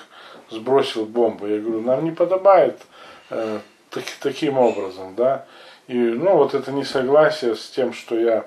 сбросил 0.50 1.06
бомбу. 1.06 1.48
Я 1.48 1.60
говорю, 1.60 1.82
нам 1.82 2.06
не 2.06 2.12
подобает 2.12 2.80
э, 3.30 3.60
так, 3.90 4.04
таким 4.22 4.58
образом, 4.58 5.14
да. 5.16 5.46
И, 5.88 5.94
ну, 5.94 6.38
вот 6.38 6.54
это 6.54 6.72
несогласие 6.72 7.56
с 7.56 7.70
тем, 7.70 7.94
что 7.94 8.18
я 8.18 8.46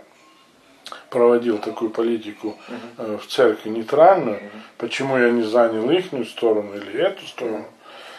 проводил 1.11 1.59
такую 1.59 1.90
политику 1.90 2.57
э, 2.96 3.18
в 3.22 3.27
церкви 3.27 3.68
нейтральную, 3.68 4.40
почему 4.79 5.18
я 5.18 5.31
не 5.31 5.42
занял 5.42 5.90
их 5.90 6.07
сторону 6.27 6.74
или 6.74 7.01
эту 7.01 7.27
сторону. 7.27 7.66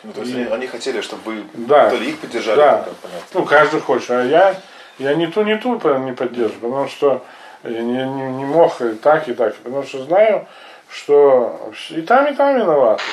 Ну, 0.04 0.14
то 0.14 0.22
есть 0.22 0.34
и, 0.34 0.44
они 0.44 0.68
хотели, 0.68 1.02
чтобы 1.02 1.22
вы 1.26 1.44
да, 1.54 1.90
то 1.90 1.98
ли 1.98 2.10
их 2.10 2.20
поддержали, 2.20 2.58
да. 2.58 2.86
Ну, 3.34 3.46
каждый 3.46 3.82
хочет. 3.82 4.12
А 4.12 4.24
я, 4.24 4.56
я 4.98 5.14
ни 5.16 5.26
ту, 5.26 5.44
ни 5.44 5.56
ту 5.56 5.74
не 6.00 6.14
поддерживаю, 6.14 6.62
потому 6.62 6.88
что 6.88 7.26
я 7.64 7.82
не, 7.82 8.04
не, 8.06 8.32
не 8.32 8.46
мог 8.46 8.82
и 8.82 8.94
так, 8.94 9.28
и 9.28 9.34
так. 9.34 9.56
Потому 9.56 9.84
что 9.84 10.04
знаю, 10.06 10.48
что 10.92 11.72
и 11.96 12.02
там, 12.02 12.32
и 12.32 12.36
там 12.36 12.56
виноваты. 12.56 13.04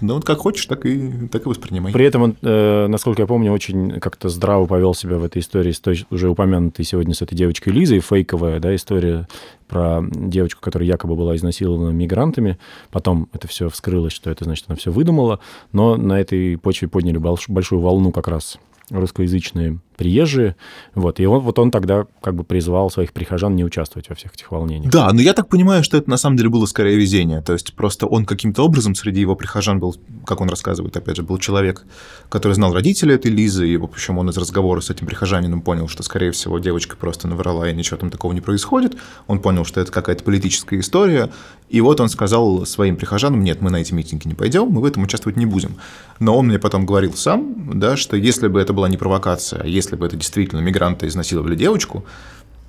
Ну, 0.00 0.14
вот 0.14 0.24
как 0.24 0.38
хочешь, 0.38 0.66
так 0.66 0.84
и, 0.84 1.28
так 1.28 1.46
и 1.46 1.48
воспринимай. 1.48 1.92
При 1.92 2.04
этом 2.04 2.22
он, 2.22 2.36
э, 2.42 2.86
насколько 2.86 3.22
я 3.22 3.26
помню, 3.26 3.52
очень 3.52 3.98
как-то 4.00 4.28
здраво 4.28 4.66
повел 4.66 4.94
себя 4.94 5.16
в 5.16 5.24
этой 5.24 5.40
истории 5.40 5.72
с 5.72 5.80
той, 5.80 6.06
уже 6.10 6.28
упомянутой 6.28 6.84
сегодня 6.84 7.14
с 7.14 7.22
этой 7.22 7.34
девочкой 7.34 7.72
Лизой, 7.72 8.00
фейковая, 8.00 8.60
да, 8.60 8.74
история 8.74 9.26
про 9.68 10.02
девочку, 10.10 10.60
которая 10.60 10.86
якобы 10.86 11.16
была 11.16 11.34
изнасилована 11.36 11.90
мигрантами. 11.90 12.58
Потом 12.90 13.28
это 13.32 13.48
все 13.48 13.68
вскрылось, 13.68 14.12
что 14.12 14.30
это 14.30 14.44
значит, 14.44 14.66
она 14.68 14.76
все 14.76 14.90
выдумала. 14.90 15.40
Но 15.72 15.96
на 15.96 16.20
этой 16.20 16.58
почве 16.58 16.88
подняли 16.88 17.18
большую 17.18 17.80
волну 17.80 18.12
как 18.12 18.28
раз 18.28 18.58
русскоязычные 18.90 19.78
приезжие. 19.96 20.56
Вот. 20.94 21.20
И 21.20 21.26
он, 21.26 21.40
вот 21.40 21.58
он 21.58 21.70
тогда 21.70 22.06
как 22.22 22.34
бы 22.34 22.44
призвал 22.44 22.90
своих 22.90 23.12
прихожан 23.12 23.56
не 23.56 23.64
участвовать 23.64 24.08
во 24.08 24.14
всех 24.14 24.34
этих 24.34 24.50
волнениях. 24.50 24.92
Да, 24.92 25.10
но 25.12 25.20
я 25.20 25.32
так 25.32 25.48
понимаю, 25.48 25.82
что 25.82 25.96
это 25.96 26.08
на 26.10 26.16
самом 26.16 26.36
деле 26.36 26.48
было 26.48 26.66
скорее 26.66 26.96
везение. 26.96 27.40
То 27.42 27.52
есть 27.52 27.74
просто 27.74 28.06
он 28.06 28.24
каким-то 28.24 28.62
образом 28.62 28.94
среди 28.94 29.20
его 29.20 29.34
прихожан 29.34 29.78
был, 29.80 29.96
как 30.24 30.40
он 30.40 30.48
рассказывает, 30.48 30.96
опять 30.96 31.16
же, 31.16 31.22
был 31.22 31.38
человек, 31.38 31.84
который 32.28 32.52
знал 32.52 32.72
родителей 32.72 33.14
этой 33.14 33.30
Лизы, 33.30 33.68
и, 33.68 33.76
в 33.76 33.84
общем, 33.84 34.18
он 34.18 34.30
из 34.30 34.36
разговора 34.36 34.80
с 34.80 34.90
этим 34.90 35.06
прихожанином 35.06 35.62
понял, 35.62 35.88
что, 35.88 36.02
скорее 36.02 36.32
всего, 36.32 36.58
девочка 36.58 36.96
просто 36.96 37.28
наврала, 37.28 37.68
и 37.68 37.74
ничего 37.74 37.96
там 37.96 38.10
такого 38.10 38.32
не 38.32 38.40
происходит. 38.40 38.96
Он 39.26 39.40
понял, 39.40 39.64
что 39.64 39.80
это 39.80 39.92
какая-то 39.92 40.24
политическая 40.24 40.78
история, 40.80 41.30
и 41.68 41.80
вот 41.80 42.00
он 42.00 42.08
сказал 42.08 42.64
своим 42.66 42.96
прихожанам, 42.96 43.42
нет, 43.42 43.60
мы 43.60 43.70
на 43.70 43.76
эти 43.76 43.92
митинги 43.92 44.28
не 44.28 44.34
пойдем, 44.34 44.68
мы 44.68 44.80
в 44.80 44.84
этом 44.84 45.02
участвовать 45.02 45.36
не 45.36 45.46
будем. 45.46 45.76
Но 46.20 46.36
он 46.36 46.46
мне 46.46 46.58
потом 46.58 46.86
говорил 46.86 47.14
сам, 47.14 47.78
да, 47.78 47.96
что 47.96 48.16
если 48.16 48.48
бы 48.48 48.60
это 48.60 48.72
была 48.72 48.88
не 48.88 48.96
провокация, 48.96 49.62
а 49.62 49.66
если 49.66 49.85
бы 49.94 50.06
это 50.06 50.16
действительно 50.16 50.60
мигранты 50.60 51.06
изнасиловали 51.06 51.54
девочку, 51.54 52.04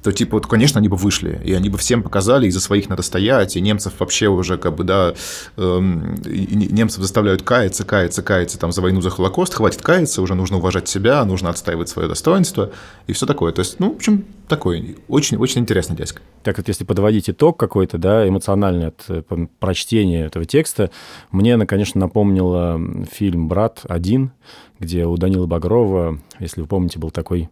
то 0.03 0.11
типа 0.11 0.37
вот, 0.37 0.47
конечно, 0.47 0.79
они 0.79 0.87
бы 0.87 0.95
вышли, 0.95 1.41
и 1.43 1.53
они 1.53 1.69
бы 1.69 1.77
всем 1.77 2.03
показали, 2.03 2.47
и 2.47 2.51
за 2.51 2.59
своих 2.59 2.89
надо 2.89 3.01
стоять, 3.01 3.55
и 3.55 3.61
немцев 3.61 3.93
вообще 3.99 4.27
уже 4.27 4.57
как 4.57 4.75
бы, 4.75 4.83
да, 4.83 5.13
эм, 5.57 6.15
немцев 6.25 7.01
заставляют 7.01 7.41
каяться, 7.41 7.83
каяться, 7.83 8.21
каяться 8.21 8.59
там 8.59 8.71
за 8.71 8.81
войну, 8.81 9.01
за 9.01 9.09
Холокост, 9.09 9.53
хватит 9.53 9.81
каяться, 9.81 10.21
уже 10.21 10.35
нужно 10.35 10.57
уважать 10.57 10.87
себя, 10.87 11.23
нужно 11.25 11.49
отстаивать 11.49 11.89
свое 11.89 12.07
достоинство, 12.07 12.71
и 13.07 13.13
все 13.13 13.25
такое. 13.25 13.51
То 13.51 13.59
есть, 13.59 13.79
ну, 13.79 13.93
в 13.93 13.95
общем, 13.95 14.25
такой 14.47 14.97
очень-очень 15.07 15.61
интересный 15.61 15.95
дядька. 15.95 16.21
Так 16.43 16.57
вот, 16.57 16.67
если 16.67 16.83
подводить 16.83 17.29
итог 17.29 17.57
какой-то, 17.57 17.97
да, 17.97 18.27
эмоциональный 18.27 18.87
от 18.87 19.03
э, 19.09 19.23
прочтения 19.59 20.25
этого 20.25 20.45
текста, 20.45 20.91
мне 21.31 21.55
она, 21.55 21.65
конечно, 21.65 21.99
напомнила 21.99 22.79
фильм 23.11 23.47
«Брат 23.47 23.81
один», 23.87 24.31
где 24.79 25.05
у 25.05 25.17
Данила 25.17 25.47
Багрова, 25.47 26.19
если 26.39 26.61
вы 26.61 26.67
помните, 26.67 26.99
был 26.99 27.11
такой 27.11 27.49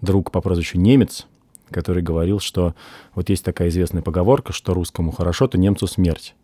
друг 0.00 0.30
по 0.30 0.40
прозвищу 0.40 0.78
Немец, 0.78 1.26
который 1.70 2.02
говорил, 2.02 2.40
что 2.40 2.74
вот 3.14 3.28
есть 3.28 3.44
такая 3.44 3.68
известная 3.68 4.02
поговорка, 4.02 4.52
что 4.52 4.74
русскому 4.74 5.12
хорошо, 5.12 5.46
то 5.46 5.58
немцу 5.58 5.86
смерть. 5.86 6.34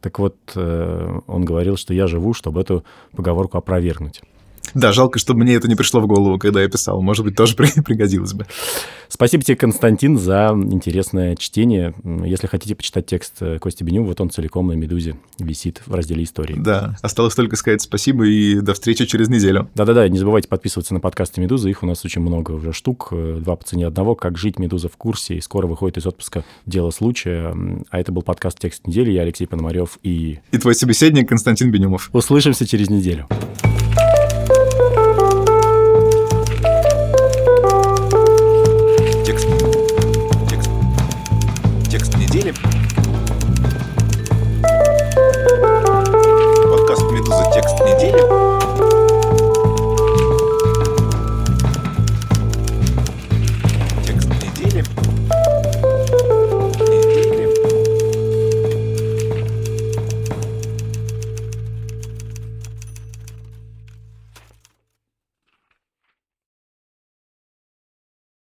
Так 0.00 0.18
вот, 0.18 0.36
э, 0.54 1.20
он 1.26 1.44
говорил, 1.44 1.76
что 1.76 1.94
я 1.94 2.06
живу, 2.06 2.34
чтобы 2.34 2.60
эту 2.60 2.84
поговорку 3.12 3.58
опровергнуть. 3.58 4.22
Да, 4.74 4.92
жалко, 4.92 5.18
что 5.18 5.34
мне 5.34 5.54
это 5.54 5.68
не 5.68 5.74
пришло 5.74 6.00
в 6.00 6.06
голову, 6.06 6.38
когда 6.38 6.62
я 6.62 6.68
писал. 6.68 7.02
Может 7.02 7.24
быть, 7.24 7.36
тоже 7.36 7.54
пригодилось 7.56 8.32
бы. 8.32 8.46
Спасибо 9.08 9.42
тебе, 9.42 9.56
Константин, 9.56 10.18
за 10.18 10.50
интересное 10.52 11.36
чтение. 11.36 11.94
Если 12.24 12.46
хотите 12.46 12.74
почитать 12.74 13.06
текст 13.06 13.34
э, 13.40 13.58
Кости 13.58 13.84
Беню, 13.84 14.04
вот 14.04 14.20
он 14.20 14.30
целиком 14.30 14.66
на 14.66 14.72
«Медузе» 14.72 15.16
висит 15.38 15.82
в 15.86 15.94
разделе 15.94 16.24
«Истории». 16.24 16.56
Да, 16.58 16.96
осталось 17.02 17.34
только 17.34 17.56
сказать 17.56 17.82
спасибо 17.82 18.26
и 18.26 18.60
до 18.60 18.74
встречи 18.74 19.06
через 19.06 19.28
неделю. 19.28 19.70
Да-да-да, 19.74 20.08
не 20.08 20.18
забывайте 20.18 20.48
подписываться 20.48 20.92
на 20.92 21.00
подкасты 21.00 21.40
«Медузы», 21.40 21.70
их 21.70 21.82
у 21.82 21.86
нас 21.86 22.04
очень 22.04 22.20
много 22.20 22.52
уже 22.52 22.72
штук, 22.72 23.08
э, 23.12 23.38
два 23.40 23.56
по 23.56 23.64
цене 23.64 23.86
одного, 23.86 24.14
«Как 24.14 24.36
жить 24.38 24.58
Медуза 24.58 24.88
в 24.88 24.96
курсе», 24.96 25.36
и 25.36 25.40
скоро 25.40 25.66
выходит 25.66 25.98
из 25.98 26.06
отпуска 26.06 26.44
«Дело 26.66 26.90
случая». 26.90 27.56
А 27.90 28.00
это 28.00 28.12
был 28.12 28.22
подкаст 28.22 28.58
«Текст 28.58 28.86
недели», 28.86 29.12
я 29.12 29.22
Алексей 29.22 29.46
Пономарев 29.46 29.98
и... 30.02 30.40
И 30.50 30.58
твой 30.58 30.74
собеседник 30.74 31.28
Константин 31.28 31.70
Бенюмов. 31.70 32.10
Услышимся 32.12 32.66
через 32.66 32.90
неделю. 32.90 33.28